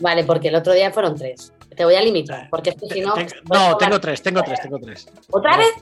Vale, 0.00 0.24
porque 0.24 0.48
el 0.48 0.54
otro 0.54 0.72
día 0.72 0.90
fueron 0.92 1.16
tres. 1.16 1.52
Te 1.74 1.84
voy 1.84 1.94
a 1.94 2.02
limitar, 2.02 2.48
porque 2.50 2.70
es 2.70 2.76
que 2.76 2.86
si 2.88 3.00
no. 3.00 3.14
no, 3.52 3.76
tengo 3.76 4.00
tres, 4.00 4.22
tengo 4.22 4.42
tres, 4.42 4.60
tengo 4.60 4.78
tres. 4.78 5.06
¿Otra 5.30 5.56
vez? 5.56 5.74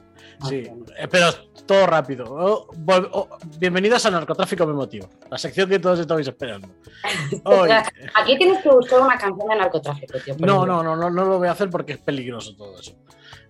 Sí, 0.49 0.69
pero 1.11 1.33
todo 1.67 1.87
rápido. 1.87 2.25
Oh, 2.29 2.69
oh, 3.13 3.29
bienvenidos 3.59 4.05
a 4.07 4.11
Narcotráfico 4.11 4.67
Memotivo, 4.67 5.09
la 5.31 5.39
sección 5.39 5.69
que 5.69 5.79
todos 5.79 6.01
estabais 6.01 6.27
esperando. 6.27 6.69
Aquí 8.15 8.37
tienes 8.37 8.63
que 8.63 8.71
buscar 8.71 9.01
una 9.01 9.17
canción 9.17 9.49
de 9.49 9.57
narcotráfico, 9.57 10.19
tío. 10.19 10.35
No, 10.39 10.67
no, 10.67 10.83
no, 10.83 10.97
no, 10.97 11.11
no 11.11 11.25
lo 11.25 11.39
voy 11.39 11.49
a 11.49 11.53
hacer 11.53 11.71
porque 11.71 11.93
es 11.93 11.99
peligroso 11.99 12.57
todo 12.57 12.79
eso. 12.79 12.97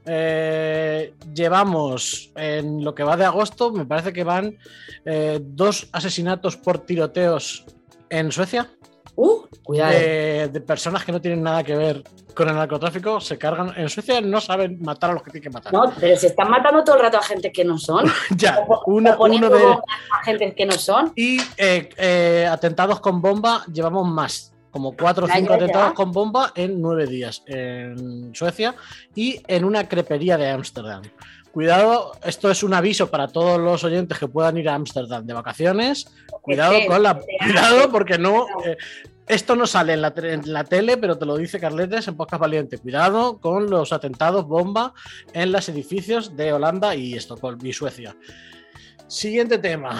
Eh, 0.06 1.14
llevamos 1.32 2.30
en 2.36 2.84
lo 2.84 2.94
que 2.94 3.02
va 3.02 3.16
de 3.16 3.24
agosto, 3.24 3.72
me 3.72 3.86
parece 3.86 4.12
que 4.12 4.24
van 4.24 4.58
eh, 5.04 5.40
dos 5.42 5.88
asesinatos 5.92 6.56
por 6.56 6.80
tiroteos 6.80 7.64
en 8.10 8.30
Suecia. 8.30 8.68
Uh, 9.16 9.42
cuidado. 9.62 9.92
De, 9.92 10.62
personas 10.66 11.04
que 11.04 11.12
no 11.12 11.20
tienen 11.20 11.42
nada 11.42 11.62
que 11.62 11.76
ver 11.76 12.02
con 12.34 12.48
el 12.48 12.56
narcotráfico, 12.56 13.20
se 13.20 13.38
cargan. 13.38 13.72
En 13.76 13.88
Suecia 13.88 14.20
no 14.20 14.40
saben 14.40 14.82
matar 14.82 15.10
a 15.10 15.14
los 15.14 15.22
que 15.22 15.30
tienen 15.30 15.50
que 15.50 15.54
matar. 15.54 15.72
No, 15.72 15.92
pero 15.98 16.16
se 16.16 16.26
están 16.28 16.50
matando 16.50 16.82
todo 16.82 16.96
el 16.96 17.02
rato 17.02 17.18
a 17.18 17.22
gente 17.22 17.52
que 17.52 17.64
no 17.64 17.78
son. 17.78 18.10
ya, 18.36 18.66
una, 18.86 19.16
uno 19.18 19.48
de. 19.48 19.64
A 19.64 20.24
gente 20.24 20.52
que 20.54 20.66
no 20.66 20.72
son. 20.72 21.12
Y 21.14 21.38
eh, 21.56 22.46
atentados 22.50 23.00
con 23.00 23.22
bomba 23.22 23.64
llevamos 23.72 24.06
más 24.08 24.53
como 24.74 24.96
cuatro 24.96 25.26
o 25.26 25.28
cinco 25.28 25.52
atentados 25.52 25.92
con 25.92 26.10
bomba 26.10 26.50
en 26.56 26.82
nueve 26.82 27.06
días 27.06 27.44
en 27.46 28.34
Suecia 28.34 28.74
y 29.14 29.40
en 29.46 29.64
una 29.64 29.88
crepería 29.88 30.36
de 30.36 30.50
Ámsterdam. 30.50 31.02
Cuidado, 31.52 32.10
esto 32.24 32.50
es 32.50 32.64
un 32.64 32.74
aviso 32.74 33.08
para 33.08 33.28
todos 33.28 33.60
los 33.60 33.84
oyentes 33.84 34.18
que 34.18 34.26
puedan 34.26 34.58
ir 34.58 34.68
a 34.68 34.74
Ámsterdam 34.74 35.24
de 35.24 35.32
vacaciones. 35.32 36.12
Cuidado 36.42 36.74
con 36.88 37.04
la. 37.04 37.20
Cuidado, 37.20 37.88
porque 37.92 38.18
no. 38.18 38.48
Eh, 38.64 38.76
esto 39.28 39.54
no 39.54 39.64
sale 39.68 39.92
en 39.92 40.02
la, 40.02 40.12
en 40.16 40.52
la, 40.52 40.64
tele, 40.64 40.96
pero 40.96 41.16
te 41.16 41.24
lo 41.24 41.36
dice 41.36 41.60
Carletes 41.60 42.08
en 42.08 42.16
Podcast 42.16 42.40
Valiente. 42.40 42.78
Cuidado 42.78 43.38
con 43.38 43.70
los 43.70 43.92
atentados 43.92 44.48
bomba 44.48 44.92
en 45.32 45.52
los 45.52 45.68
edificios 45.68 46.36
de 46.36 46.52
Holanda 46.52 46.96
y 46.96 47.14
Estocolmo 47.14 47.64
y 47.64 47.72
Suecia. 47.72 48.16
Siguiente 49.06 49.58
tema: 49.58 49.96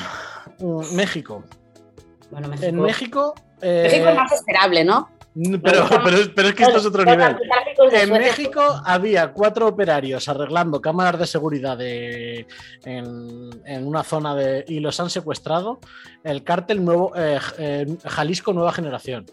mm, 0.58 0.96
México. 0.96 1.44
Bueno, 2.32 2.48
México. 2.48 2.66
En 2.66 2.80
México 2.80 3.34
México 3.64 4.08
es 4.08 4.16
más 4.16 4.32
esperable, 4.32 4.84
¿no? 4.84 5.08
Pero, 5.34 5.88
pero, 6.04 6.48
es 6.48 6.54
que 6.54 6.62
esto 6.62 6.78
es 6.78 6.86
otro 6.86 7.04
nivel. 7.04 7.36
En 7.90 8.10
México 8.12 8.62
había 8.84 9.32
cuatro 9.32 9.66
operarios 9.66 10.28
arreglando 10.28 10.80
cámaras 10.80 11.18
de 11.18 11.26
seguridad 11.26 11.76
en, 11.80 13.50
una 13.84 14.04
zona 14.04 14.36
de, 14.36 14.64
y 14.68 14.78
los 14.78 15.00
han 15.00 15.10
secuestrado. 15.10 15.80
El 16.22 16.44
cártel 16.44 16.84
nuevo, 16.84 17.12
eh, 17.16 17.86
Jalisco 18.04 18.52
Nueva 18.52 18.72
Generación. 18.72 19.26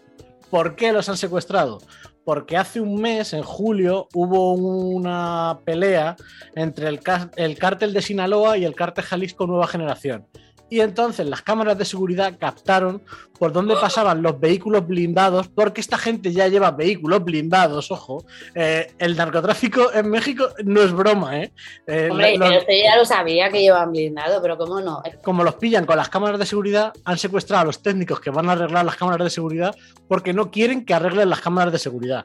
¿Por 0.50 0.74
qué 0.74 0.92
los 0.92 1.08
han 1.08 1.16
secuestrado? 1.16 1.78
Porque 2.24 2.56
hace 2.56 2.80
un 2.80 3.00
mes, 3.00 3.32
en 3.32 3.42
julio, 3.42 4.08
hubo 4.12 4.54
una 4.54 5.60
pelea 5.64 6.16
entre 6.56 6.88
el, 6.88 7.00
el 7.36 7.58
cártel 7.58 7.92
de 7.92 8.02
Sinaloa 8.02 8.58
y 8.58 8.64
el 8.64 8.74
cártel 8.74 9.04
Jalisco 9.04 9.46
Nueva 9.46 9.68
Generación 9.68 10.26
y 10.72 10.80
entonces 10.80 11.26
las 11.26 11.42
cámaras 11.42 11.76
de 11.76 11.84
seguridad 11.84 12.38
captaron 12.38 13.02
por 13.38 13.52
dónde 13.52 13.74
pasaban 13.74 14.22
los 14.22 14.40
vehículos 14.40 14.86
blindados, 14.86 15.48
porque 15.48 15.82
esta 15.82 15.98
gente 15.98 16.32
ya 16.32 16.48
lleva 16.48 16.70
vehículos 16.70 17.22
blindados, 17.22 17.90
ojo. 17.90 18.24
Eh, 18.54 18.90
el 18.98 19.14
narcotráfico 19.14 19.92
en 19.92 20.08
México 20.08 20.48
no 20.64 20.80
es 20.80 20.90
broma, 20.90 21.42
¿eh? 21.42 21.52
eh 21.86 22.08
Hombre, 22.10 22.38
usted 22.38 22.82
ya 22.84 22.96
lo 22.96 23.04
sabía 23.04 23.50
que 23.50 23.60
llevan 23.60 23.92
blindado, 23.92 24.40
pero 24.40 24.56
¿cómo 24.56 24.80
no? 24.80 25.02
Como 25.22 25.44
los 25.44 25.56
pillan 25.56 25.84
con 25.84 25.98
las 25.98 26.08
cámaras 26.08 26.38
de 26.38 26.46
seguridad, 26.46 26.94
han 27.04 27.18
secuestrado 27.18 27.60
a 27.60 27.66
los 27.66 27.82
técnicos 27.82 28.18
que 28.20 28.30
van 28.30 28.48
a 28.48 28.52
arreglar 28.52 28.86
las 28.86 28.96
cámaras 28.96 29.26
de 29.26 29.30
seguridad 29.30 29.76
porque 30.08 30.32
no 30.32 30.50
quieren 30.50 30.86
que 30.86 30.94
arreglen 30.94 31.28
las 31.28 31.42
cámaras 31.42 31.72
de 31.74 31.78
seguridad. 31.78 32.24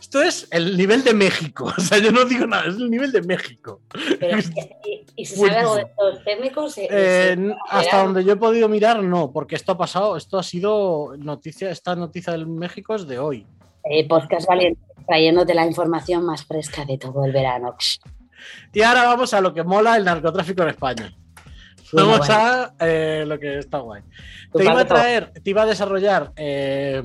Esto 0.00 0.22
es 0.22 0.48
el 0.50 0.76
nivel 0.76 1.04
de 1.04 1.14
México. 1.14 1.72
O 1.76 1.80
sea, 1.80 1.98
yo 1.98 2.12
no 2.12 2.24
digo 2.24 2.46
nada, 2.46 2.66
es 2.68 2.76
el 2.76 2.90
nivel 2.90 3.12
de 3.12 3.22
México. 3.22 3.80
¿Y, 5.16 5.24
se 5.24 5.36
sabe 5.36 5.56
algo 5.56 5.74
de 5.76 5.82
estos 5.82 6.24
técnicos? 6.24 6.74
Eh, 6.78 7.36
hasta 7.68 8.02
donde 8.04 8.24
yo 8.24 8.34
he 8.34 8.36
podido 8.36 8.68
mirar, 8.68 9.02
no, 9.02 9.32
porque 9.32 9.56
esto 9.56 9.72
ha 9.72 9.78
pasado, 9.78 10.16
esto 10.16 10.38
ha 10.38 10.42
sido 10.42 11.14
noticia, 11.16 11.70
esta 11.70 11.96
noticia 11.96 12.32
del 12.32 12.46
México 12.46 12.94
es 12.94 13.06
de 13.06 13.18
hoy. 13.18 13.46
Eh, 13.84 14.06
podcast 14.06 14.46
Valiente, 14.46 14.80
trayéndote 15.06 15.54
la 15.54 15.66
información 15.66 16.24
más 16.24 16.44
fresca 16.44 16.84
de 16.84 16.98
todo 16.98 17.24
el 17.24 17.32
verano. 17.32 17.76
Y 18.72 18.82
ahora 18.82 19.04
vamos 19.04 19.34
a 19.34 19.40
lo 19.40 19.52
que 19.52 19.62
mola 19.62 19.96
el 19.96 20.04
narcotráfico 20.04 20.62
en 20.62 20.68
España. 20.68 21.12
Vamos 21.92 22.28
a 22.28 22.74
eh, 22.80 23.24
lo 23.26 23.38
que 23.38 23.58
está 23.58 23.78
guay. 23.78 24.02
Te 24.52 24.64
iba 24.64 24.80
a 24.80 24.86
traer, 24.86 25.32
te 25.32 25.50
iba 25.50 25.62
a 25.62 25.66
desarrollar 25.66 26.32
eh, 26.36 27.02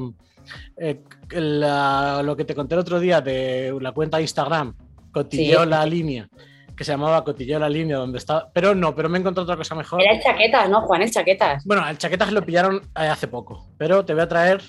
eh, 0.78 1.02
lo 1.32 2.36
que 2.36 2.46
te 2.46 2.56
conté 2.56 2.76
el 2.76 2.80
otro 2.80 3.00
día 3.00 3.22
de 3.22 3.76
la 3.80 3.92
cuenta 3.92 4.18
de 4.18 4.24
Instagram, 4.24 4.76
Cotilleo 5.12 5.66
la 5.66 5.86
línea, 5.86 6.28
que 6.76 6.84
se 6.84 6.92
llamaba 6.92 7.24
Cotilleo 7.24 7.60
la 7.60 7.70
línea, 7.70 7.98
donde 7.98 8.18
estaba. 8.18 8.50
Pero 8.52 8.76
no, 8.76 8.96
pero 8.96 9.10
me 9.10 9.20
encontré 9.20 9.44
otra 9.44 9.56
cosa 9.56 9.76
mejor. 9.76 10.02
Era 10.02 10.14
el 10.14 10.22
chaquetas, 10.22 10.70
¿no, 10.70 10.82
Juan? 10.82 11.02
El 11.02 11.12
chaquetas. 11.12 11.64
Bueno, 11.66 11.88
el 11.88 11.98
chaquetas 11.98 12.32
lo 12.32 12.44
pillaron 12.44 12.78
eh, 12.78 13.08
hace 13.08 13.28
poco, 13.28 13.68
pero 13.78 14.04
te 14.04 14.14
voy 14.14 14.24
a 14.24 14.28
traer 14.28 14.62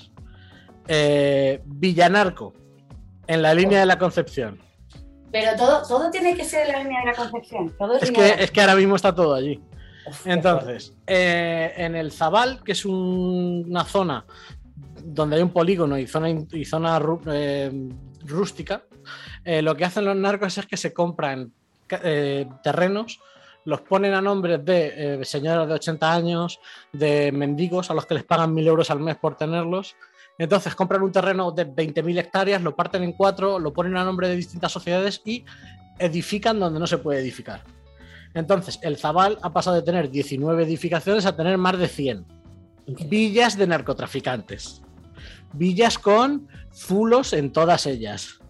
eh, 0.88 1.60
Villanarco 1.64 2.52
en 3.26 3.42
la 3.42 3.54
línea 3.54 3.80
de 3.80 3.87
la 3.87 3.98
Concepción. 3.98 4.58
Pero 5.32 5.56
todo, 5.56 5.82
todo 5.88 6.10
tiene 6.10 6.37
que 6.37 6.44
ser 6.44 6.66
en 6.66 6.72
la 6.72 6.78
línea 6.82 7.00
de 7.00 7.06
la 7.06 7.14
Concepción. 7.14 7.74
es, 8.00 8.10
que, 8.10 8.34
es 8.38 8.50
que 8.50 8.60
ahora 8.60 8.76
mismo 8.76 8.94
está 8.96 9.14
todo 9.14 9.34
allí. 9.34 9.60
Entonces, 10.26 10.94
en 11.06 11.96
el 11.96 12.12
Zabal, 12.12 12.62
que 12.62 12.72
es 12.72 12.84
una 12.84 13.84
zona 13.84 14.26
donde 15.05 15.37
hay 15.37 15.43
un 15.43 15.51
polígono 15.51 15.99
y 15.99 16.07
zona, 16.07 16.31
y 16.31 16.64
zona 16.64 17.01
eh, 17.27 17.88
rústica, 18.25 18.85
eh, 19.45 19.62
lo 19.62 19.77
que 19.77 19.85
hacen 19.85 20.05
los 20.05 20.17
narcos 20.17 20.57
es 20.59 20.67
que 20.67 20.77
se 20.77 20.93
compran 20.93 21.53
eh, 21.90 22.47
terrenos 22.62 23.21
los 23.67 23.81
ponen 23.81 24.12
a 24.12 24.21
nombres 24.21 24.62
de 24.62 25.21
señoras 25.23 25.67
de 25.67 25.73
80 25.73 26.12
años, 26.12 26.61
de 26.93 27.33
mendigos 27.33 27.90
a 27.90 27.95
los 27.95 28.05
que 28.05 28.12
les 28.12 28.25
pagan 28.25 28.53
mil 28.53 28.67
euros 28.67 28.90
al 28.90 29.01
mes 29.01 29.17
por 29.17 29.38
tenerlos. 29.38 29.97
Entonces 30.37 30.75
compran 30.75 31.01
un 31.01 31.11
terreno 31.11 31.51
de 31.51 31.67
20.000 31.67 32.19
hectáreas, 32.19 32.61
lo 32.61 32.77
parten 32.77 33.05
en 33.05 33.12
cuatro, 33.12 33.59
lo 33.59 33.73
ponen 33.73 33.97
a 33.97 34.05
nombre 34.05 34.29
de 34.29 34.37
distintas 34.37 34.71
sociedades 34.71 35.23
y 35.25 35.47
edifican 35.99 36.61
donde 36.61 36.79
no 36.79 36.87
se 36.87 36.99
puede 36.99 37.21
edificar. 37.21 37.62
Entonces, 38.35 38.81
el 38.83 38.99
Zabal 38.99 39.38
ha 39.43 39.53
pasado 39.53 39.77
de 39.77 39.83
tener 39.83 40.11
19 40.11 40.64
edificaciones 40.64 41.25
a 41.25 41.37
tener 41.37 41.57
más 41.57 41.79
de 41.79 41.88
100. 41.88 42.27
Villas 43.09 43.57
de 43.57 43.67
narcotraficantes. 43.67 44.84
Villas 45.55 45.99
con 45.99 46.49
zulos 46.73 47.33
en 47.33 47.53
todas 47.53 47.87
ellas. 47.87 48.40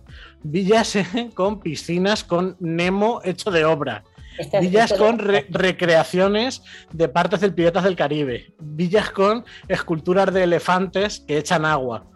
Villas 0.42 0.96
eh, 0.96 1.30
con 1.34 1.60
piscinas 1.60 2.24
con 2.24 2.56
Nemo 2.60 3.20
hecho 3.24 3.50
de 3.50 3.64
obra. 3.64 4.04
Este- 4.38 4.60
Villas 4.60 4.90
este- 4.90 5.02
con 5.04 5.18
re- 5.18 5.46
recreaciones 5.48 6.62
de 6.92 7.08
partes 7.08 7.40
del 7.40 7.54
Piratas 7.54 7.84
del 7.84 7.96
Caribe. 7.96 8.52
Villas 8.58 9.10
con 9.10 9.44
esculturas 9.68 10.32
de 10.34 10.42
elefantes 10.44 11.20
que 11.26 11.38
echan 11.38 11.64
agua. 11.64 12.06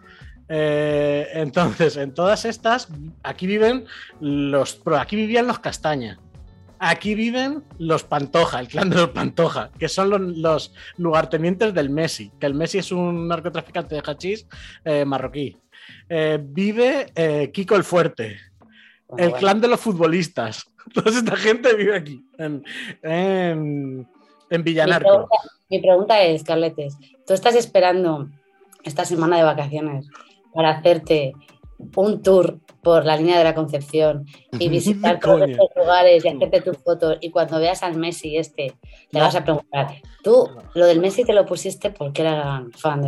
Eh, 0.49 1.27
entonces, 1.33 1.95
en 1.97 2.13
todas 2.13 2.43
estas, 2.45 2.87
aquí 3.23 3.45
viven 3.45 3.85
los. 4.19 4.81
Aquí 4.97 5.15
vivían 5.15 5.45
los 5.47 5.59
Castaña. 5.59 6.19
Aquí 6.79 7.13
viven 7.13 7.63
los 7.77 8.03
Pantoja, 8.05 8.59
el 8.61 8.67
clan 8.69 8.89
de 8.89 8.95
los 8.95 9.09
Pantoja, 9.09 9.69
que 9.77 9.89
son 9.89 10.09
los, 10.09 10.21
los 10.21 10.73
lugartenientes 10.97 11.73
del 11.73 11.89
Messi, 11.89 12.31
que 12.39 12.45
el 12.45 12.53
Messi 12.53 12.77
es 12.77 12.91
un 12.91 13.27
narcotraficante 13.27 13.95
de 13.95 14.01
hachís 14.05 14.47
eh, 14.85 15.03
marroquí. 15.05 15.57
Eh, 16.07 16.39
vive 16.41 17.11
eh, 17.15 17.51
Kiko 17.51 17.75
el 17.75 17.83
Fuerte, 17.83 18.37
Bueno, 19.07 19.23
el 19.25 19.29
bueno. 19.31 19.39
clan 19.39 19.61
de 19.61 19.67
los 19.67 19.79
futbolistas. 19.79 20.65
Toda 20.93 21.11
esta 21.11 21.35
gente 21.35 21.75
vive 21.75 21.95
aquí, 21.97 22.25
en, 22.37 22.63
en, 23.03 24.07
en 24.49 24.57
Mi 24.59 24.63
Villanarco. 24.63 25.09
pregunta, 25.09 25.35
mi 25.69 25.79
pregunta 25.81 26.21
es, 26.23 26.43
Carletes, 26.43 26.97
¿tú 27.27 27.33
estás 27.33 27.55
esperando 27.55 28.29
esta 28.83 29.03
semana 29.03 29.35
de 29.37 29.43
vacaciones 29.43 30.07
para 30.53 30.69
hacerte 30.71 31.33
un 31.95 32.21
tour 32.23 32.57
por 32.81 33.05
la 33.05 33.17
línea 33.17 33.37
de 33.37 33.43
la 33.43 33.53
Concepción 33.55 34.25
y 34.57 34.69
visitar 34.69 35.19
todos 35.21 35.41
estos 35.49 35.67
lugares 35.75 36.23
y 36.23 36.27
hacerte 36.29 36.61
tus 36.61 36.77
fotos 36.77 37.17
y 37.21 37.29
cuando 37.29 37.59
veas 37.59 37.83
al 37.83 37.95
Messi 37.97 38.37
este, 38.37 38.73
le 39.11 39.19
vas 39.19 39.35
a 39.35 39.43
preguntar, 39.43 39.87
tú 40.23 40.49
lo 40.73 40.85
del 40.85 40.99
Messi 40.99 41.23
te 41.25 41.33
lo 41.33 41.45
pusiste 41.45 41.89
porque 41.91 42.21
era 42.21 42.63
fan, 42.77 43.01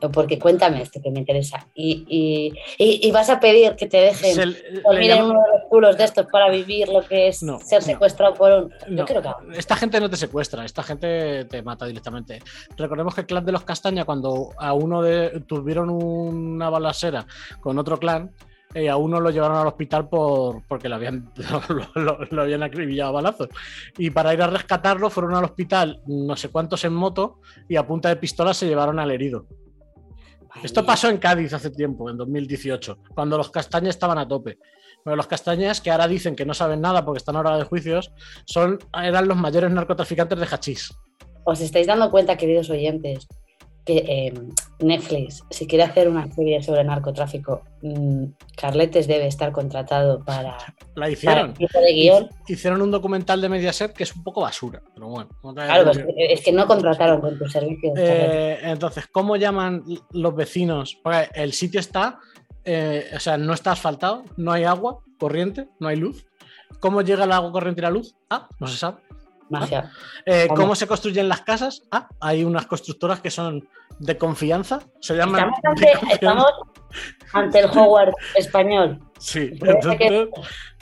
de- 0.00 0.08
porque 0.10 0.38
cuéntame 0.38 0.82
esto 0.82 1.00
que 1.02 1.10
me 1.10 1.20
interesa 1.20 1.66
y, 1.74 2.04
y- 2.08 2.52
y- 2.78 3.08
y 3.08 3.10
vas 3.12 3.28
a 3.30 3.40
pedir 3.40 3.74
que 3.76 3.86
te 3.86 3.96
dejen 3.98 4.54
dormir 4.84 5.10
en 5.10 5.22
uno 5.22 5.40
de 5.42 5.58
los 5.58 5.68
culos 5.68 5.96
de 5.96 6.04
estos 6.04 6.26
para 6.26 6.48
vivir 6.50 6.88
lo 6.88 7.02
que 7.02 7.28
es 7.28 7.42
No, 7.42 7.58
ser 7.58 7.80
no. 7.80 7.86
secuestrado 7.86 8.34
por 8.34 8.52
un... 8.52 8.70
Yo 8.70 8.76
No, 8.88 9.04
creo 9.04 9.22
que... 9.22 9.58
esta 9.58 9.76
gente 9.76 10.00
no 10.00 10.08
te 10.08 10.16
secuestra, 10.16 10.64
esta 10.64 10.82
gente 10.82 11.44
te 11.46 11.62
mata 11.62 11.86
directamente. 11.86 12.40
Recordemos 12.76 13.14
que 13.14 13.22
el 13.22 13.26
clan 13.26 13.44
de 13.44 13.52
los 13.52 13.64
Castaña, 13.64 14.04
cuando 14.04 14.50
a 14.58 14.72
uno 14.72 15.02
de 15.02 15.40
tuvieron 15.46 15.90
una 15.90 16.70
balacera 16.70 17.26
con 17.60 17.78
otro 17.78 17.98
clan, 17.98 18.30
eh, 18.76 18.88
a 18.90 18.96
uno 18.96 19.20
lo 19.20 19.30
llevaron 19.30 19.56
al 19.56 19.66
hospital 19.66 20.08
por, 20.08 20.62
porque 20.68 20.88
lo 20.88 20.94
habían, 20.96 21.32
lo, 21.68 22.02
lo- 22.02 22.18
lo 22.30 22.42
habían 22.42 22.62
acribillado 22.62 23.10
a 23.10 23.12
balazos. 23.14 23.48
Y 23.98 24.10
para 24.10 24.32
ir 24.34 24.42
a 24.42 24.46
rescatarlo 24.48 25.10
fueron 25.10 25.34
al 25.34 25.44
hospital 25.44 26.00
no 26.06 26.36
sé 26.36 26.48
cuántos 26.50 26.84
en 26.84 26.92
moto 26.94 27.40
y 27.68 27.76
a 27.76 27.86
punta 27.86 28.08
de 28.08 28.16
pistola 28.16 28.54
se 28.54 28.66
llevaron 28.66 28.98
al 28.98 29.10
herido. 29.10 29.46
Esto 30.62 30.86
pasó 30.86 31.10
en 31.10 31.18
Cádiz 31.18 31.52
hace 31.52 31.70
tiempo, 31.70 32.08
en 32.08 32.16
2018, 32.16 32.98
cuando 33.14 33.36
los 33.36 33.50
castañas 33.50 33.90
estaban 33.90 34.16
a 34.18 34.26
tope. 34.26 34.58
Pero 35.04 35.14
los 35.14 35.26
castañas, 35.26 35.80
que 35.82 35.90
ahora 35.90 36.08
dicen 36.08 36.34
que 36.34 36.46
no 36.46 36.54
saben 36.54 36.80
nada 36.80 37.04
porque 37.04 37.18
están 37.18 37.36
ahora 37.36 37.58
de 37.58 37.64
juicios, 37.64 38.10
son, 38.46 38.78
eran 38.94 39.28
los 39.28 39.36
mayores 39.36 39.70
narcotraficantes 39.70 40.38
de 40.40 40.46
hachís. 40.46 40.94
os 41.44 41.60
estáis 41.60 41.86
dando 41.86 42.10
cuenta, 42.10 42.36
queridos 42.38 42.70
oyentes, 42.70 43.28
que 43.86 43.98
eh, 43.98 44.34
Netflix, 44.80 45.44
si 45.48 45.66
quiere 45.66 45.84
hacer 45.84 46.08
una 46.08 46.30
serie 46.32 46.60
sobre 46.60 46.82
narcotráfico, 46.82 47.62
mm, 47.82 48.24
Carletes 48.56 49.06
debe 49.06 49.28
estar 49.28 49.52
contratado 49.52 50.24
para, 50.24 50.58
La 50.96 51.08
hicieron. 51.08 51.54
de 51.54 51.92
guion. 51.94 52.28
Hicieron 52.48 52.82
un 52.82 52.90
documental 52.90 53.40
de 53.40 53.48
Mediaset 53.48 53.92
que 53.92 54.02
es 54.02 54.14
un 54.14 54.24
poco 54.24 54.40
basura, 54.40 54.82
pero 54.92 55.08
bueno. 55.08 55.30
Claro, 55.54 55.92
pues, 55.92 56.04
es 56.16 56.40
que 56.42 56.52
no 56.52 56.66
contrataron 56.66 57.20
con 57.20 57.38
tu 57.38 57.48
servicio. 57.48 57.94
Eh, 57.96 58.58
entonces, 58.64 59.06
¿cómo 59.06 59.36
llaman 59.36 59.84
los 60.10 60.34
vecinos? 60.34 60.98
Porque 61.00 61.28
el 61.34 61.52
sitio 61.52 61.78
está, 61.78 62.18
eh, 62.64 63.08
o 63.14 63.20
sea, 63.20 63.38
no 63.38 63.54
está 63.54 63.70
asfaltado, 63.70 64.24
no 64.36 64.50
hay 64.50 64.64
agua 64.64 64.98
corriente, 65.16 65.68
no 65.78 65.86
hay 65.86 65.96
luz. 65.96 66.26
¿Cómo 66.80 67.02
llega 67.02 67.24
el 67.24 67.32
agua 67.32 67.52
corriente 67.52 67.80
y 67.80 67.82
la 67.82 67.90
luz? 67.90 68.16
Ah, 68.28 68.48
no 68.58 68.66
se 68.66 68.76
sabe. 68.76 68.98
Magia. 69.50 69.90
Eh, 70.24 70.46
¿Cómo? 70.48 70.62
¿Cómo 70.62 70.74
se 70.74 70.86
construyen 70.86 71.28
las 71.28 71.42
casas? 71.42 71.82
Ah, 71.90 72.08
hay 72.20 72.44
unas 72.44 72.66
constructoras 72.66 73.20
que 73.20 73.30
son 73.30 73.68
de 73.98 74.16
confianza. 74.18 74.80
Se 75.00 75.14
llaman. 75.16 75.50
Estamos 75.54 75.58
ante, 75.64 75.86
confianza. 75.92 76.14
estamos 76.14 76.52
ante 77.32 77.58
el 77.60 77.66
Howard 77.78 78.12
español. 78.34 79.00
Sí, 79.18 79.50
que- 79.98 80.28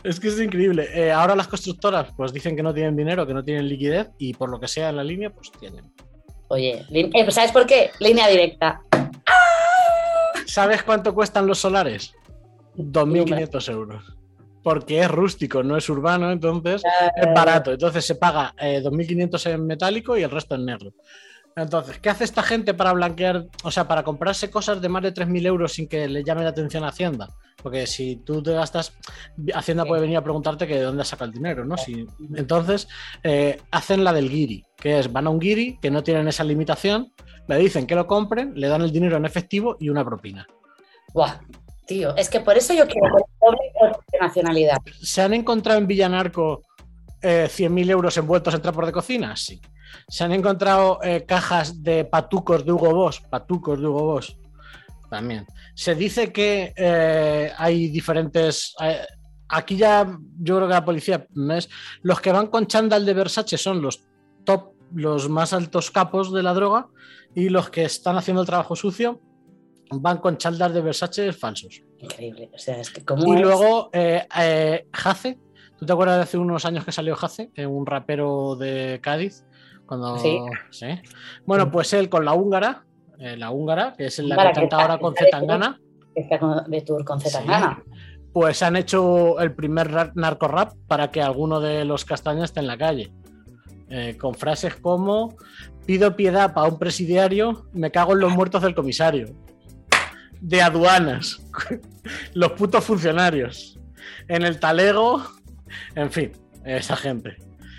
es 0.05 0.21
que 0.21 0.29
es 0.29 0.41
increíble. 0.41 0.89
Eh, 0.93 1.13
ahora 1.13 1.35
las 1.35 1.49
constructoras 1.49 2.09
pues 2.17 2.33
dicen 2.33 2.57
que 2.57 2.63
no 2.63 2.75
tienen 2.75 2.97
dinero, 2.97 3.27
que 3.27 3.35
no 3.35 3.43
tienen 3.45 3.69
liquidez 3.69 4.11
y 4.19 4.35
por 4.35 4.49
lo 4.51 4.61
que 4.61 4.69
sea 4.69 4.89
en 4.91 4.97
la 4.97 5.05
línea, 5.05 5.31
pues 5.31 5.51
tienen. 5.53 5.93
Oye, 6.49 6.85
eh, 6.91 7.31
¿sabes 7.31 7.53
por 7.53 7.67
qué? 7.67 7.91
Línea 8.01 8.29
directa. 8.29 8.81
¿Sabes 10.47 10.83
cuánto 10.83 11.15
cuestan 11.15 11.47
los 11.47 11.59
solares? 11.59 12.15
2.500 12.77 13.71
euros. 13.73 14.14
Porque 14.65 14.99
es 14.99 15.11
rústico, 15.11 15.63
no 15.63 15.77
es 15.77 15.89
urbano, 15.89 16.33
entonces 16.33 16.83
es 17.15 17.35
barato. 17.35 17.73
Entonces 17.73 18.05
se 18.05 18.17
paga 18.17 18.55
eh, 18.59 18.83
2.500 18.83 19.51
en 19.53 19.67
metálico 19.67 20.19
y 20.19 20.25
el 20.25 20.31
resto 20.31 20.57
en 20.57 20.65
negro. 20.65 20.91
Entonces, 21.57 21.99
¿qué 22.01 22.11
hace 22.11 22.25
esta 22.25 22.43
gente 22.43 22.75
para 22.75 22.93
blanquear, 22.93 23.47
o 23.63 23.71
sea, 23.71 23.87
para 23.87 24.03
comprarse 24.03 24.51
cosas 24.51 24.81
de 24.81 24.89
más 24.89 25.03
de 25.05 25.15
3.000 25.15 25.47
euros 25.47 25.73
sin 25.73 25.87
que 25.87 26.09
le 26.09 26.25
llame 26.25 26.43
la 26.43 26.51
atención 26.51 26.83
a 26.83 26.89
Hacienda? 26.89 27.29
Porque 27.63 27.87
si 27.87 28.17
tú 28.17 28.43
te 28.43 28.53
gastas, 28.53 28.93
Hacienda 29.55 29.85
puede 29.85 30.03
venir 30.03 30.17
a 30.17 30.25
preguntarte 30.25 30.67
que 30.67 30.77
de 30.77 30.83
dónde 30.83 31.05
saca 31.05 31.25
el 31.25 31.33
dinero, 31.33 31.65
¿no? 31.65 31.77
Si, 31.77 32.07
entonces, 32.35 32.89
eh, 33.23 33.61
hacen 33.71 34.03
la 34.03 34.13
del 34.13 34.29
guiri, 34.29 34.65
que 34.77 34.99
es, 34.99 35.13
van 35.13 35.29
a 35.29 35.31
un 35.31 35.39
guiri 35.39 35.79
que 35.81 35.93
no 35.93 36.03
tienen 36.03 36.27
esa 36.27 36.43
limitación, 36.43 37.13
le 37.47 37.57
dicen 37.59 37.87
que 37.87 37.95
lo 37.95 38.07
compren, 38.07 38.53
le 38.57 38.69
dan 38.69 38.83
el 38.83 38.91
dinero 38.91 39.17
en 39.17 39.25
efectivo 39.25 39.77
y 39.79 39.91
una 39.91 40.05
propina. 40.05 40.47
Buah, 41.13 41.39
tío, 41.87 42.17
es 42.17 42.29
que 42.29 42.41
por 42.41 42.57
eso 42.57 42.75
yo 42.75 42.87
quiero 42.87 43.09
doble 43.41 43.95
¿Se 45.03 45.23
han 45.23 45.35
encontrado 45.35 45.79
en 45.79 45.87
Villanarco 45.87 46.63
eh, 47.23 47.49
100.000 47.49 47.91
euros 47.91 48.17
envueltos 48.17 48.55
en 48.55 48.63
trapos 48.63 48.87
de 48.87 48.93
cocina? 48.93 49.37
Sí. 49.37 49.61
¿Se 50.09 50.25
han 50.25 50.33
encontrado 50.33 50.99
eh, 51.03 51.25
cajas 51.27 51.83
de 51.83 52.05
patucos 52.05 52.65
de 52.65 52.73
Hugo 52.73 52.95
Boss? 52.95 53.21
Patucos 53.21 53.81
de 53.81 53.87
Hugo 53.87 54.05
Boss. 54.05 54.37
También. 55.11 55.47
Se 55.75 55.95
dice 55.95 56.33
que 56.33 56.73
eh, 56.77 57.53
hay 57.57 57.89
diferentes... 57.89 58.75
eh, 58.83 59.01
aquí 59.49 59.77
ya 59.77 60.05
yo 60.39 60.57
creo 60.57 60.69
que 60.69 60.75
la 60.75 60.85
policía. 60.85 61.27
Los 62.03 62.21
que 62.21 62.33
van 62.33 62.49
con 62.49 62.67
chándal 62.67 63.07
de 63.07 63.15
Versace 63.15 63.57
son 63.57 63.81
los 63.81 64.05
top, 64.45 64.73
los 64.93 65.29
más 65.29 65.53
altos 65.53 65.91
capos 65.91 66.33
de 66.33 66.43
la 66.43 66.55
droga 66.55 66.89
y 67.35 67.49
los 67.49 67.71
que 67.71 67.85
están 67.85 68.17
haciendo 68.17 68.43
el 68.43 68.47
trabajo 68.47 68.77
sucio 68.77 69.21
van 70.01 70.19
con 70.19 70.37
chándal 70.37 70.73
de 70.73 70.81
Versace 70.81 71.33
falsos. 71.33 71.83
Increíble. 71.99 72.51
O 72.55 72.59
sea, 72.59 72.79
es 72.81 72.91
que 72.91 73.05
como. 73.05 73.35
Y 73.35 73.39
luego 73.39 73.91
eh, 73.93 74.27
eh, 74.39 74.87
Jace, 74.93 75.39
¿tú 75.79 75.87
te 75.87 75.93
acuerdas 75.93 76.17
de 76.17 76.23
hace 76.23 76.39
unos 76.39 76.65
años 76.65 76.85
que 76.85 76.93
salió 76.93 77.17
Jace, 77.17 77.51
Eh, 77.55 77.67
un 77.67 77.87
rapero 77.87 78.57
de 78.57 79.01
Cádiz? 79.03 79.45
Cuando... 79.87 80.17
Sí. 80.19 80.39
Bueno, 81.45 81.71
pues 81.71 81.93
él 81.93 82.09
con 82.09 82.25
la 82.25 82.33
húngara, 82.35 82.85
eh, 83.19 83.37
la 83.37 83.51
húngara, 83.51 83.93
que 83.97 84.07
es 84.07 84.19
la 84.21 84.35
Húngara 84.35 84.53
que 84.53 84.61
canta 84.61 84.81
ahora 84.81 84.99
con 84.99 85.15
Zetangana, 85.15 85.81
Está 86.15 86.65
de 86.69 86.81
tour 86.81 87.05
con 87.05 87.21
Sí. 87.21 87.29
Zetangana. 87.29 87.83
pues 88.33 88.63
han 88.63 88.77
hecho 88.77 89.39
el 89.41 89.53
primer 89.55 90.17
narco 90.17 90.49
rap 90.49 90.73
para 90.89 91.11
que 91.11 91.21
alguno 91.21 91.61
de 91.61 91.85
los 91.85 92.05
castañas 92.05 92.45
esté 92.45 92.61
en 92.61 92.67
la 92.67 92.79
calle. 92.79 93.13
Eh, 93.91 94.17
con 94.19 94.35
frases 94.35 94.75
como 94.77 95.37
pido 95.87 96.17
piedad 96.17 96.55
para 96.55 96.69
un 96.69 96.79
presidiario, 96.79 97.67
me 97.75 97.91
cago 97.91 98.15
en 98.15 98.21
los 98.21 98.33
muertos 98.33 98.63
del 98.63 98.75
comisario. 98.75 99.27
De 100.41 100.63
aduanas, 100.63 101.43
los 102.35 102.53
putos 102.53 102.85
funcionarios. 102.85 103.79
En 104.29 104.43
el 104.43 104.59
talego, 104.59 105.25
en 105.95 106.11
fin, 106.11 106.33
esa 106.65 106.97
gente. 106.97 107.37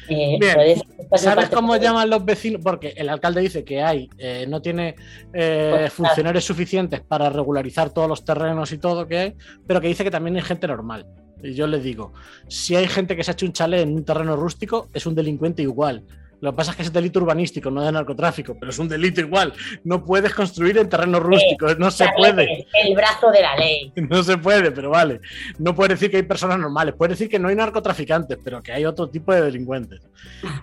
Eh, 0.07 0.37
Bien. 0.39 0.81
¿Sabes 1.15 1.49
cómo 1.49 1.75
llaman 1.77 2.09
los 2.09 2.23
vecinos? 2.23 2.61
Porque 2.63 2.93
el 2.95 3.09
alcalde 3.09 3.41
dice 3.41 3.63
que 3.63 3.81
hay, 3.81 4.09
eh, 4.17 4.45
no 4.47 4.61
tiene 4.61 4.95
eh, 5.33 5.69
Pues, 5.71 5.93
funcionarios 5.93 6.43
suficientes 6.43 7.01
para 7.01 7.29
regularizar 7.29 7.89
todos 7.91 8.07
los 8.07 8.23
terrenos 8.23 8.71
y 8.71 8.77
todo 8.77 9.07
que 9.07 9.17
hay, 9.17 9.33
pero 9.65 9.81
que 9.81 9.87
dice 9.87 10.03
que 10.03 10.11
también 10.11 10.35
hay 10.35 10.41
gente 10.41 10.67
normal. 10.67 11.05
Y 11.43 11.53
yo 11.53 11.67
le 11.67 11.79
digo, 11.79 12.13
si 12.47 12.75
hay 12.75 12.87
gente 12.87 13.15
que 13.15 13.23
se 13.23 13.31
ha 13.31 13.33
hecho 13.33 13.45
un 13.45 13.53
chalet 13.53 13.81
en 13.81 13.93
un 13.93 14.05
terreno 14.05 14.35
rústico, 14.35 14.89
es 14.93 15.05
un 15.05 15.15
delincuente 15.15 15.61
igual. 15.61 16.03
Lo 16.45 16.51
que 16.51 16.57
pasa 16.57 16.71
es 16.71 16.77
que 16.77 16.83
es 16.83 16.93
delito 16.93 17.19
urbanístico, 17.19 17.71
no 17.71 17.81
de 17.81 17.91
narcotráfico, 17.91 18.55
pero 18.59 18.69
es 18.69 18.77
un 18.77 18.87
delito 18.87 19.19
igual. 19.19 19.51
No 19.83 20.05
puedes 20.05 20.31
construir 20.31 20.77
en 20.77 20.87
terrenos 20.87 21.23
rústicos, 21.23 21.79
no 21.79 21.89
se 21.89 22.07
puede. 22.15 22.67
El 22.83 22.95
brazo 22.95 23.31
de 23.31 23.41
la 23.41 23.55
ley. 23.55 23.91
No 24.09 24.21
se 24.21 24.37
puede, 24.37 24.71
pero 24.71 24.91
vale. 24.91 25.21
No 25.57 25.73
puedes 25.73 25.99
decir 25.99 26.11
que 26.11 26.17
hay 26.17 26.23
personas 26.23 26.59
normales, 26.59 26.93
puedes 26.95 27.17
decir 27.17 27.31
que 27.31 27.39
no 27.39 27.47
hay 27.47 27.55
narcotraficantes, 27.55 28.37
pero 28.43 28.61
que 28.61 28.71
hay 28.71 28.85
otro 28.85 29.09
tipo 29.09 29.33
de 29.33 29.41
delincuentes. 29.41 30.01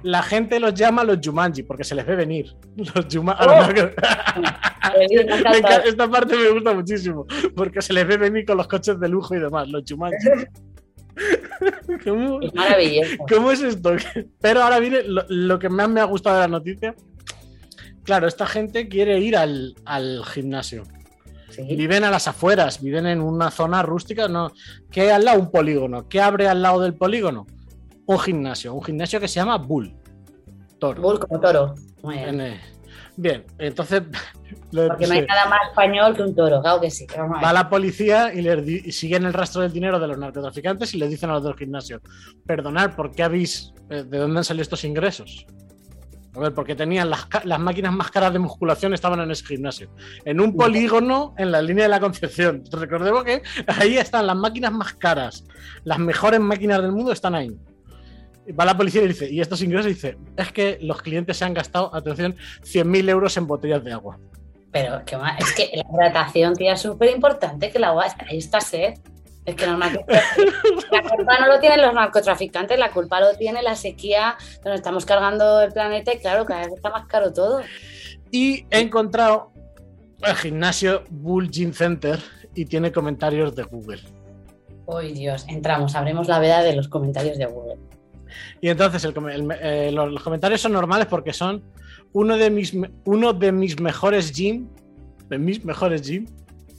La 0.05 0.23
gente 0.23 0.61
los 0.61 0.73
llama 0.73 1.03
los 1.03 1.19
Jumanji 1.21 1.65
porque 1.65 1.83
se 1.83 1.97
les 1.97 2.07
ve 2.07 2.15
venir. 2.15 2.55
Los 2.77 3.07
Jumanji. 3.13 3.45
Oh. 3.45 3.91
Esta 5.85 6.09
parte 6.09 6.37
me 6.37 6.51
gusta 6.51 6.75
muchísimo 6.75 7.27
porque 7.57 7.83
se 7.83 7.93
les 7.93 8.07
ve 8.07 8.17
venir 8.17 8.45
con 8.45 8.57
los 8.57 8.69
coches 8.69 9.01
de 9.01 9.09
lujo 9.09 9.35
y 9.35 9.41
demás, 9.41 9.69
los 9.69 9.83
Jumanji. 9.89 10.29
¿Cómo, 12.05 12.41
es 12.41 12.55
maravilloso. 12.55 13.17
¿Cómo 13.29 13.51
es 13.51 13.63
esto? 13.63 13.97
Pero 14.41 14.63
ahora 14.63 14.79
viene 14.79 15.01
lo, 15.05 15.59
que 15.59 15.69
más 15.69 15.89
me 15.89 16.01
ha 16.01 16.05
gustado 16.05 16.37
de 16.37 16.43
la 16.43 16.49
noticia. 16.49 16.95
Claro, 18.05 18.27
esta 18.27 18.47
gente 18.47 18.89
quiere 18.89 19.19
ir 19.21 19.37
al, 19.37 19.75
gimnasio. 20.33 20.85
Viven 21.69 22.05
a 22.05 22.11
las 22.11 22.29
afueras, 22.29 22.81
viven 22.81 23.07
en 23.07 23.21
una 23.21 23.51
zona 23.51 23.83
rústica. 23.83 24.27
No. 24.27 24.53
¿Qué 24.91 25.03
hay 25.03 25.09
al 25.11 25.25
lado? 25.25 25.41
Un 25.41 25.51
polígono. 25.51 26.09
¿Qué 26.09 26.21
abre 26.21 26.49
al 26.49 26.63
lado 26.63 26.81
del 26.81 26.95
polígono? 26.95 27.47
Un 28.07 28.19
gimnasio. 28.19 28.75
Un 28.75 28.83
gimnasio 28.83 29.21
que 29.21 29.29
se 29.29 29.35
llama 29.35 29.59
Bull. 29.59 29.95
Toro. 30.79 31.01
Bull 31.03 31.21
como 31.21 31.41
toro. 31.41 31.75
Bien, 32.03 32.59
entonces. 33.59 34.03
Porque 34.71 35.07
no 35.07 35.13
hay 35.13 35.27
nada 35.27 35.47
más 35.47 35.61
español 35.69 36.17
que 36.17 36.23
un 36.23 36.35
toro, 36.35 36.63
claro 36.63 36.81
que 36.81 36.91
sí. 36.91 37.07
Va 37.43 37.53
la 37.53 37.69
policía 37.69 38.33
y, 38.33 38.43
le 38.43 38.91
siguen 38.91 39.25
el 39.25 39.33
rastro 39.33 39.63
del 39.63 39.73
dinero 39.73 39.99
de 39.99 40.09
los 40.09 40.19
narcotraficantes 40.19 40.95
y 40.95 40.99
le 40.99 41.09
dicen 41.09 41.31
a 41.31 41.35
los 41.35 41.45
del 41.45 41.55
gimnasio: 41.55 42.01
Perdonad, 42.47 42.95
¿por 42.95 43.13
qué 43.13 43.23
habéis. 43.23 43.73
Eh, 43.91 44.05
¿De 44.05 44.19
dónde 44.19 44.39
han 44.39 44.45
salido 44.45 44.63
estos 44.63 44.85
ingresos? 44.85 45.47
A 46.35 46.41
ver, 46.41 46.55
porque 46.55 46.75
tenían 46.75 47.11
las, 47.11 47.29
las, 47.45 47.61
máquinas 47.61 47.93
más 47.93 48.11
caras 48.11 48.33
de 48.33 48.39
musculación 48.39 48.95
estaban 48.95 49.21
en 49.21 49.31
ese 49.31 49.45
gimnasio. 49.45 49.91
En 50.25 50.41
un 50.41 50.57
polígono 50.57 51.35
en 51.37 51.53
la 51.53 51.61
línea 51.61 51.85
de 51.85 51.91
la 51.91 52.01
Concepción. 52.01 52.63
Recordemos 52.71 53.25
que 53.25 53.43
ahí 53.67 53.99
están 53.99 54.27
las 54.27 54.37
máquinas 54.37 54.73
más 54.73 54.95
caras. 54.95 55.45
Las 55.85 55.99
mejores 55.99 56.41
máquinas 56.41 56.81
del 56.81 56.93
mundo 56.93 57.13
están 57.13 57.35
ahí 57.35 57.55
va 58.59 58.65
la 58.65 58.77
policía 58.77 59.03
y 59.03 59.09
dice, 59.09 59.31
¿y 59.31 59.41
estos 59.41 59.63
ingresos? 59.63 59.87
dice, 59.87 60.17
es 60.37 60.53
que 60.53 60.79
los 60.81 61.01
clientes 61.03 61.37
se 61.37 61.45
han 61.45 61.55
gastado, 61.55 61.95
atención, 61.95 62.35
100.000 62.63 63.09
euros 63.09 63.37
en 63.37 63.47
botellas 63.47 63.85
de 63.85 63.93
agua. 63.93 64.19
Pero 64.73 64.97
es 64.97 65.53
que 65.55 65.71
la 65.75 65.85
hidratación, 65.93 66.55
tía, 66.55 66.73
es 66.73 66.81
súper 66.81 67.11
importante 67.11 67.71
que 67.71 67.79
el 67.79 67.85
agua, 67.85 68.07
ahí 68.29 68.39
está 68.39 68.61
sed. 68.61 68.95
Es 69.45 69.57
que 69.57 69.67
normal, 69.67 70.05
la 70.93 71.03
culpa 71.03 71.41
no 71.41 71.49
lo 71.49 71.59
tienen 71.59 71.83
los 71.83 71.93
narcotraficantes, 71.93 72.79
la 72.79 72.91
culpa 72.91 73.21
lo 73.21 73.35
tiene 73.37 73.61
la 73.61 73.75
sequía, 73.75 74.37
donde 74.63 74.77
estamos 74.77 75.05
cargando 75.05 75.61
el 75.61 75.73
planeta 75.73 76.15
y 76.15 76.19
claro, 76.19 76.47
cada 76.47 76.61
vez 76.61 76.73
está 76.77 76.91
más 76.91 77.07
caro 77.07 77.33
todo. 77.33 77.61
Y 78.31 78.65
he 78.71 78.79
encontrado 78.79 79.53
el 80.23 80.37
gimnasio 80.37 81.03
Bull 81.11 81.51
Gym 81.51 81.73
Center 81.73 82.21
y 82.55 82.67
tiene 82.67 82.93
comentarios 82.93 83.57
de 83.57 83.65
Google. 83.65 84.01
Uy, 84.87 85.13
Dios, 85.13 85.45
entramos, 85.49 85.97
abrimos 85.97 86.29
la 86.29 86.39
veda 86.39 86.63
de 86.63 86.77
los 86.77 86.89
comentarios 86.89 87.37
de 87.37 87.47
Google. 87.47 87.79
Y 88.61 88.69
entonces 88.69 89.05
eh, 89.05 89.91
los, 89.93 90.23
comentarios 90.23 90.61
son 90.61 90.73
normales 90.73 91.07
porque 91.07 91.33
son 91.33 91.63
uno 92.13 92.37
de 92.37 92.51
mis, 92.51 92.75
uno 93.05 93.33
de 93.33 93.53
mis 93.53 93.81
mejores 93.81 94.33
gym, 94.33 94.69
de 95.29 95.39
mis 95.39 95.65
mejores 95.65 96.03
gym. 96.03 96.27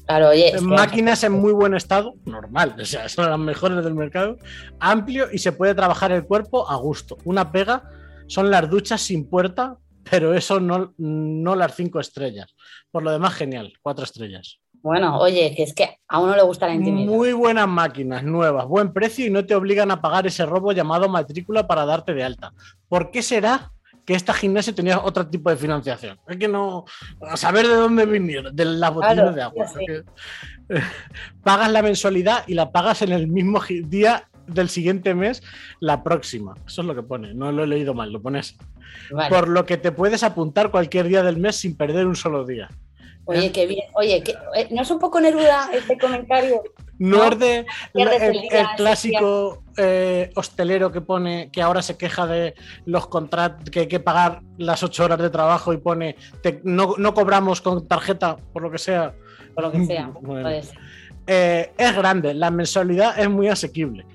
Claro, 0.06 0.30
oye, 0.30 0.54
máquinas 0.62 1.24
en 1.24 1.32
muy 1.32 1.54
buen 1.54 1.74
estado, 1.74 2.14
normal, 2.26 2.76
o 2.78 2.84
sea, 2.84 3.08
son 3.08 3.30
las 3.30 3.40
mejores 3.40 3.84
del 3.86 3.94
mercado, 3.94 4.38
amplio 4.80 5.28
y 5.32 5.38
se 5.38 5.54
puede 5.54 5.74
trabajar 5.74 6.12
el 6.12 6.26
cuerpo 6.26 6.70
a 6.70 6.76
gusto. 6.76 7.18
Una 7.24 7.52
pega 7.54 7.90
son 8.28 8.52
las 8.52 8.70
duchas 8.70 9.02
sin 9.02 9.30
puerta, 9.30 9.78
pero 10.10 10.34
eso 10.34 10.60
no, 10.60 10.94
no 10.98 11.56
las 11.56 11.76
cinco 11.76 12.02
estrellas. 12.02 12.54
Por 12.92 13.04
lo 13.04 13.12
demás, 13.12 13.34
genial, 13.34 13.74
cuatro 13.82 14.04
estrellas. 14.04 14.60
Bueno, 14.84 15.18
oye, 15.18 15.54
que 15.56 15.64
es 15.64 15.74
que 15.74 15.98
a 16.10 16.20
uno 16.20 16.36
le 16.36 16.44
gusta 16.44 16.68
la 16.68 16.76
intimidad. 16.76 17.10
Muy 17.10 17.32
buenas 17.32 17.70
máquinas, 17.70 18.22
nuevas, 18.22 18.68
buen 18.68 18.92
precio 18.92 19.26
y 19.26 19.30
no 19.30 19.46
te 19.46 19.56
obligan 19.56 19.92
a 19.92 20.02
pagar 20.02 20.28
ese 20.28 20.46
robo 20.46 20.74
llamado 20.74 21.08
matrícula 21.08 21.66
para 21.66 21.86
darte 21.86 22.14
de 22.14 22.22
alta. 22.22 22.52
¿Por 22.90 23.10
qué 23.10 23.24
será 23.24 23.72
que 24.06 24.14
esta 24.14 24.34
gimnasia 24.34 24.76
tenía 24.76 25.00
otro 25.00 25.26
tipo 25.26 25.50
de 25.50 25.56
financiación? 25.56 26.20
Es 26.28 26.36
que 26.36 26.50
no. 26.50 26.84
A 27.22 27.38
saber 27.38 27.66
de 27.66 27.76
dónde 27.76 28.06
venir, 28.06 28.52
de 28.52 28.66
las 28.66 28.94
botellas 28.94 29.34
de 29.34 29.42
agua. 29.42 29.72
pagas 31.44 31.72
la 31.72 31.82
mensualidad 31.82 32.44
y 32.46 32.54
la 32.54 32.74
pagas 32.74 33.04
en 33.04 33.14
el 33.14 33.30
mismo 33.30 33.62
día 33.86 34.28
del 34.48 34.68
siguiente 34.68 35.16
mes, 35.16 35.42
la 35.80 36.04
próxima. 36.04 36.56
Eso 36.68 36.82
es 36.82 36.88
lo 36.88 36.94
que 36.94 37.04
pone, 37.04 37.34
no 37.34 37.54
lo 37.54 37.64
he 37.64 37.68
leído 37.68 37.94
mal, 37.94 38.12
lo 38.12 38.22
pones. 38.22 38.58
Por 39.30 39.48
lo 39.48 39.66
que 39.66 39.78
te 39.78 39.94
puedes 39.94 40.24
apuntar 40.24 40.72
cualquier 40.72 41.08
día 41.08 41.24
del 41.24 41.38
mes 41.38 41.56
sin 41.56 41.78
perder 41.78 42.06
un 42.06 42.18
solo 42.18 42.46
día. 42.46 42.68
Oye, 43.26 43.52
qué 43.52 43.66
bien. 43.68 43.86
Oye, 43.94 44.24
eh, 44.56 44.68
¿no 44.72 44.82
es 44.82 44.92
un 44.92 45.00
poco 45.00 45.20
Neruda 45.22 45.70
este 45.74 45.98
comentario? 45.98 46.62
No, 47.00 47.24
es 47.24 47.40
de 47.40 47.66
el, 47.94 48.68
clásico 48.78 49.64
eh, 49.78 50.30
hostelero 50.36 50.92
que 50.92 51.02
pone 51.02 51.50
que 51.52 51.62
ahora 51.62 51.82
se 51.82 51.98
queja 51.98 52.28
de 52.28 52.54
los 52.86 53.08
contratos, 53.08 53.70
que 53.70 53.82
hay 53.82 53.88
que 53.88 54.00
pagar 54.00 54.42
las 54.58 54.84
ocho 54.84 55.06
horas 55.06 55.20
de 55.20 55.30
trabajo 55.30 55.74
y 55.74 55.78
pone 55.78 56.16
no, 56.64 57.14
cobramos 57.14 57.62
con 57.62 57.88
tarjeta, 57.88 58.36
por 58.52 58.62
lo 58.62 58.72
que 58.72 58.78
sea. 58.78 59.14
Por 59.56 59.66
lo 59.66 59.72
que 59.72 59.86
sea, 59.86 60.12
eh, 61.28 61.72
es 61.78 61.96
grande, 61.96 62.34
la 62.34 62.52
mensualidad 62.52 63.18
es 63.20 63.30
muy 63.30 63.48
asequible. 63.48 64.06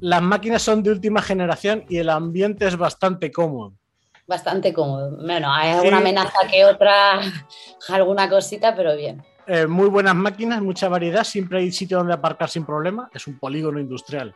Las 0.00 0.22
máquinas 0.22 0.62
son 0.62 0.82
de 0.82 0.90
última 0.90 1.22
generación 1.22 1.84
y 1.88 1.96
el 1.96 2.08
ambiente 2.10 2.66
es 2.66 2.76
bastante 2.76 3.32
cómodo 3.32 3.77
bastante 4.28 4.72
cómodo. 4.72 5.16
Bueno, 5.16 5.52
hay 5.52 5.72
alguna 5.72 5.96
amenaza 5.96 6.38
que 6.48 6.64
otra, 6.64 7.20
alguna 7.88 8.28
cosita, 8.28 8.76
pero 8.76 8.94
bien. 8.94 9.22
Eh, 9.46 9.66
muy 9.66 9.88
buenas 9.88 10.14
máquinas, 10.14 10.60
mucha 10.60 10.88
variedad, 10.88 11.24
siempre 11.24 11.60
hay 11.60 11.72
sitio 11.72 11.96
donde 11.96 12.12
aparcar 12.12 12.50
sin 12.50 12.64
problema. 12.64 13.08
Es 13.12 13.26
un 13.26 13.38
polígono 13.38 13.80
industrial. 13.80 14.34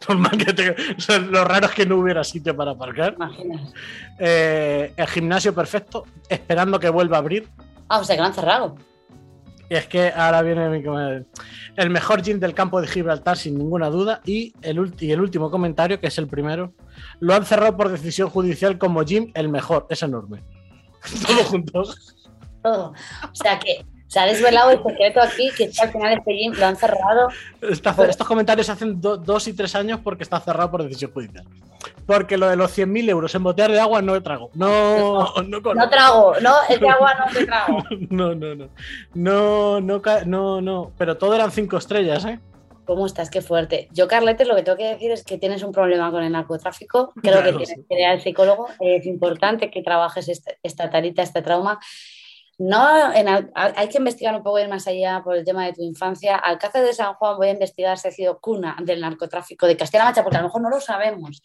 lo 1.30 1.44
raro 1.44 1.66
es 1.66 1.72
que 1.72 1.86
no 1.86 1.96
hubiera 1.96 2.24
sitio 2.24 2.56
para 2.56 2.72
aparcar. 2.72 3.16
Eh, 4.18 4.92
el 4.96 5.06
gimnasio 5.06 5.54
perfecto, 5.54 6.04
esperando 6.28 6.80
que 6.80 6.88
vuelva 6.88 7.16
a 7.16 7.20
abrir. 7.20 7.48
Ah, 7.88 7.98
o 8.00 8.04
sea 8.04 8.16
que 8.16 8.22
lo 8.22 8.26
han 8.26 8.34
cerrado. 8.34 8.76
Y 9.68 9.74
es 9.74 9.86
que 9.86 10.10
ahora 10.10 10.42
viene 10.42 10.68
mi 10.68 10.82
el 11.76 11.90
mejor 11.90 12.22
gym 12.22 12.38
del 12.38 12.54
campo 12.54 12.80
de 12.80 12.86
Gibraltar, 12.86 13.36
sin 13.36 13.58
ninguna 13.58 13.90
duda. 13.90 14.20
Y 14.24 14.54
el, 14.62 14.92
y 14.98 15.10
el 15.10 15.20
último 15.20 15.50
comentario, 15.50 16.00
que 16.00 16.06
es 16.06 16.18
el 16.18 16.28
primero, 16.28 16.72
lo 17.20 17.34
han 17.34 17.44
cerrado 17.44 17.76
por 17.76 17.88
decisión 17.88 18.30
judicial 18.30 18.78
como 18.78 19.02
gym 19.02 19.30
el 19.34 19.48
mejor. 19.48 19.86
Es 19.90 20.02
enorme. 20.02 20.42
Todo 21.26 21.44
junto. 21.44 21.84
Todo. 22.62 22.92
O 23.30 23.34
sea 23.34 23.58
que 23.58 23.84
se 24.16 24.20
ha 24.20 24.24
desvelado 24.24 24.70
el 24.70 24.82
secreto 24.82 25.20
aquí, 25.20 25.50
que 25.54 25.70
al 25.78 25.92
final 25.92 26.14
este 26.14 26.32
gym 26.32 26.54
lo 26.54 26.64
han 26.64 26.76
cerrado. 26.76 27.28
estos 27.60 28.26
comentarios 28.26 28.70
hacen 28.70 28.98
dos 28.98 29.46
y 29.46 29.52
tres 29.52 29.74
años 29.74 30.00
porque 30.02 30.22
está 30.22 30.40
cerrado 30.40 30.70
por 30.70 30.82
decisión 30.82 31.12
judicial. 31.12 31.44
Porque 32.06 32.38
lo 32.38 32.48
de 32.48 32.56
los 32.56 32.76
100.000 32.76 33.10
euros 33.10 33.34
en 33.34 33.42
botellas 33.42 33.72
de 33.72 33.80
agua 33.80 34.00
no 34.00 34.22
trago. 34.22 34.50
No, 34.54 35.34
no, 35.42 35.60
no, 35.60 35.90
trago, 35.90 36.32
no, 36.40 36.54
es 36.66 36.80
de 36.80 36.88
agua 36.88 37.12
no 37.18 37.32
te 37.32 37.44
trago. 37.44 37.84
No, 38.08 38.34
no, 38.34 38.54
no. 38.54 38.68
No, 39.12 39.80
no, 39.82 40.00
no, 40.24 40.60
no. 40.62 40.92
Pero 40.96 41.18
todo 41.18 41.34
eran 41.34 41.50
cinco 41.50 41.76
estrellas, 41.76 42.24
¿eh? 42.24 42.40
¿Cómo 42.86 43.04
estás? 43.04 43.28
Qué 43.28 43.42
fuerte. 43.42 43.88
Yo, 43.92 44.08
Carlete, 44.08 44.46
lo 44.46 44.56
que 44.56 44.62
tengo 44.62 44.78
que 44.78 44.88
decir 44.88 45.10
es 45.10 45.24
que 45.24 45.36
tienes 45.36 45.62
un 45.62 45.72
problema 45.72 46.10
con 46.10 46.22
el 46.22 46.32
narcotráfico. 46.32 47.12
Creo 47.20 47.42
que 47.42 47.52
tienes 47.52 47.84
que 47.86 48.00
ir 48.00 48.06
al 48.06 48.22
psicólogo. 48.22 48.68
Es 48.80 49.04
importante 49.04 49.70
que 49.70 49.82
trabajes 49.82 50.28
esta, 50.28 50.52
esta 50.62 50.88
tarita, 50.88 51.22
este 51.22 51.42
trauma 51.42 51.80
no, 52.58 52.86
hay 53.54 53.88
que 53.88 53.98
investigar 53.98 54.34
un 54.34 54.42
poco 54.42 54.58
más 54.68 54.86
allá 54.86 55.20
por 55.22 55.36
el 55.36 55.44
tema 55.44 55.66
de 55.66 55.74
tu 55.74 55.82
infancia. 55.82 56.36
Alcázar 56.36 56.84
de 56.84 56.94
San 56.94 57.14
Juan 57.14 57.36
voy 57.36 57.48
a 57.48 57.52
investigar 57.52 57.98
si 57.98 58.08
ha 58.08 58.10
sido 58.10 58.38
cuna 58.40 58.76
del 58.82 59.02
narcotráfico 59.02 59.66
de 59.66 59.76
Castilla-La 59.76 60.06
Mancha, 60.06 60.22
porque 60.22 60.38
a 60.38 60.40
lo 60.40 60.48
mejor 60.48 60.62
no 60.62 60.70
lo 60.70 60.80
sabemos. 60.80 61.42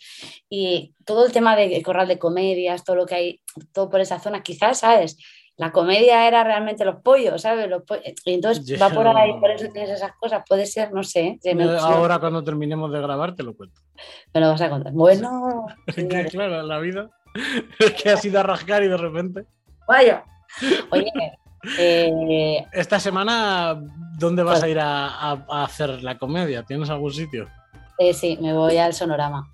Y 0.50 0.93
todo 1.06 1.26
el 1.26 1.34
tema 1.34 1.56
de 1.56 1.82
corral 1.84 2.08
de 2.08 2.17
comedias, 2.17 2.86
todo 2.86 2.95
lo 2.95 3.06
que 3.06 3.15
hay, 3.15 3.41
todo 3.74 3.89
por 3.89 4.00
esa 4.00 4.19
zona, 4.19 4.41
quizás, 4.41 4.80
¿sabes? 4.80 5.17
La 5.58 5.71
comedia 5.71 6.28
era 6.28 6.43
realmente 6.43 6.86
los 6.86 7.02
pollos, 7.02 7.41
¿sabes? 7.41 7.69
Y 8.26 8.34
entonces 8.34 8.65
va 8.82 8.89
por 8.89 9.06
ahí, 9.08 9.34
por 9.39 9.52
eso 9.52 9.67
tienes 9.71 9.91
esas 9.91 10.13
cosas. 10.15 10.43
Puede 10.47 10.65
ser, 10.65 10.93
no 10.93 11.04
sé. 11.04 11.39
Ahora 11.82 12.19
cuando 12.19 12.43
terminemos 12.43 12.91
de 12.91 13.02
grabar 13.02 13.36
te 13.36 13.43
lo 13.43 13.56
cuento. 13.56 13.82
Me 14.34 14.39
lo 14.39 14.50
vas 14.50 14.62
a 14.62 14.69
contar. 14.69 14.93
Bueno. 14.93 15.67
claro, 16.32 16.63
la 16.63 16.80
vida 16.80 17.10
es 17.80 17.91
que 17.91 18.10
ha 18.10 18.17
sido 18.17 18.39
a 18.39 18.43
rascar 18.43 18.82
y 18.84 18.88
de 18.88 18.97
repente. 18.97 19.45
Vaya. 19.88 20.24
Oye, 20.91 21.11
eh, 21.77 22.65
esta 22.71 22.99
semana, 22.99 23.81
¿dónde 24.17 24.43
vas 24.43 24.59
pues 24.59 24.63
a 24.63 24.69
ir 24.69 24.79
a, 24.79 25.31
hacer 25.63 26.03
la 26.03 26.17
comedia? 26.17 26.63
¿Tienes 26.63 26.89
algún 26.89 27.13
sitio? 27.13 27.47
Eh, 27.97 28.13
sí, 28.13 28.37
me 28.41 28.53
voy 28.53 28.77
al 28.77 28.93
Sonorama. 28.93 29.49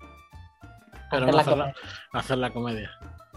Pero 1.10 1.38
hacer, 1.38 1.56
la, 1.56 1.74
hacer 2.12 2.38
la 2.38 2.50
comedia. 2.50 2.90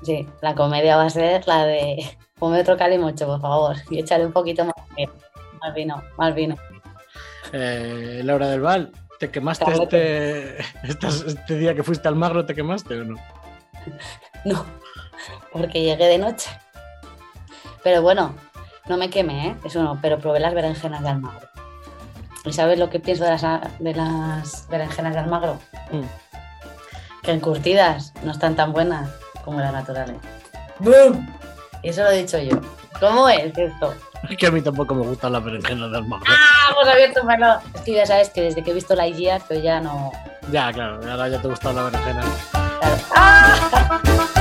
Sí, 0.03 0.27
la 0.41 0.55
comedia 0.55 0.97
va 0.97 1.05
a 1.05 1.09
ser 1.09 1.47
la 1.47 1.65
de 1.65 2.17
ponme 2.41 2.59
otro 2.59 2.75
calimocho, 2.75 3.27
por 3.27 3.39
favor, 3.39 3.75
y 3.91 3.99
échale 3.99 4.25
un 4.25 4.33
poquito 4.33 4.65
más, 4.65 4.75
más 5.61 5.73
vino, 5.75 6.03
más 6.17 6.33
vino. 6.33 6.55
Eh, 7.53 8.21
Laura 8.23 8.47
del 8.47 8.61
Val, 8.61 8.91
¿te 9.19 9.29
quemaste 9.29 9.71
este, 9.71 10.59
este, 11.27 11.57
día 11.57 11.75
que 11.75 11.83
fuiste 11.83 12.07
al 12.07 12.15
magro? 12.15 12.43
¿Te 12.43 12.55
quemaste 12.55 12.99
o 12.99 13.03
no? 13.05 13.15
No, 14.43 14.65
porque 15.53 15.83
llegué 15.83 16.07
de 16.07 16.17
noche. 16.17 16.49
Pero 17.83 18.01
bueno, 18.01 18.35
no 18.87 18.97
me 18.97 19.09
quemé, 19.09 19.47
¿eh? 19.47 19.55
Eso 19.63 19.81
no, 19.83 19.99
pero 20.01 20.19
probé 20.19 20.39
las 20.39 20.53
berenjenas 20.53 21.01
de 21.01 21.09
Almagro. 21.09 21.47
¿Y 22.45 22.53
sabes 22.53 22.79
lo 22.79 22.89
que 22.89 22.99
pienso 22.99 23.23
de 23.23 23.31
las, 23.31 23.41
de 23.79 23.93
las 23.93 24.67
berenjenas 24.69 25.13
de 25.13 25.19
Almagro? 25.19 25.59
Mm. 25.91 27.21
Que 27.23 27.31
encurtidas 27.31 28.13
no 28.23 28.31
están 28.31 28.55
tan 28.55 28.73
buenas 28.73 29.09
como 29.45 29.59
las 29.59 29.73
naturales. 29.73 30.17
¡Bum! 30.79 31.27
Y 31.83 31.89
eso 31.89 32.03
lo 32.03 32.09
he 32.09 32.17
dicho 32.17 32.37
yo. 32.39 32.59
¿Cómo 32.99 33.29
es 33.29 33.55
esto? 33.57 33.93
Es 34.29 34.37
que 34.37 34.47
a 34.47 34.51
mí 34.51 34.61
tampoco 34.61 34.93
me 34.93 35.05
gustan 35.05 35.33
las 35.33 35.43
berenjenas 35.43 35.91
de 35.91 35.97
Almagro. 35.97 36.25
¡Ah! 36.29 36.71
Hemos 36.71 36.87
abierto 36.87 37.21
un 37.21 37.27
melón. 37.27 37.59
Es 37.73 37.81
que 37.81 37.93
ya 37.93 38.05
sabes 38.05 38.29
que 38.29 38.41
desde 38.41 38.63
que 38.63 38.71
he 38.71 38.73
visto 38.73 38.95
la 38.95 39.07
IGEA, 39.07 39.39
yo 39.49 39.59
ya 39.59 39.79
no. 39.79 40.11
Ya, 40.51 40.71
claro, 40.71 40.99
ahora 41.09 41.27
ya 41.27 41.41
te 41.41 41.47
gustan 41.47 41.75
las 41.75 41.91
berenjenas. 41.91 42.25
Claro. 42.79 42.97
¡Ah! 43.15 44.40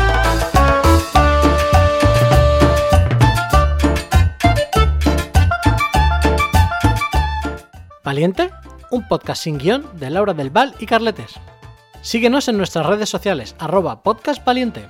Valiente, 8.10 8.50
un 8.90 9.06
podcast 9.06 9.44
sin 9.44 9.56
guion 9.56 9.86
de 10.00 10.10
Laura 10.10 10.34
del 10.34 10.50
Val 10.50 10.74
y 10.80 10.86
Carletes. 10.86 11.34
Síguenos 12.02 12.48
en 12.48 12.56
nuestras 12.56 12.84
redes 12.84 13.08
sociales, 13.08 13.54
arroba 13.60 14.02
podcastvaliente. 14.02 14.88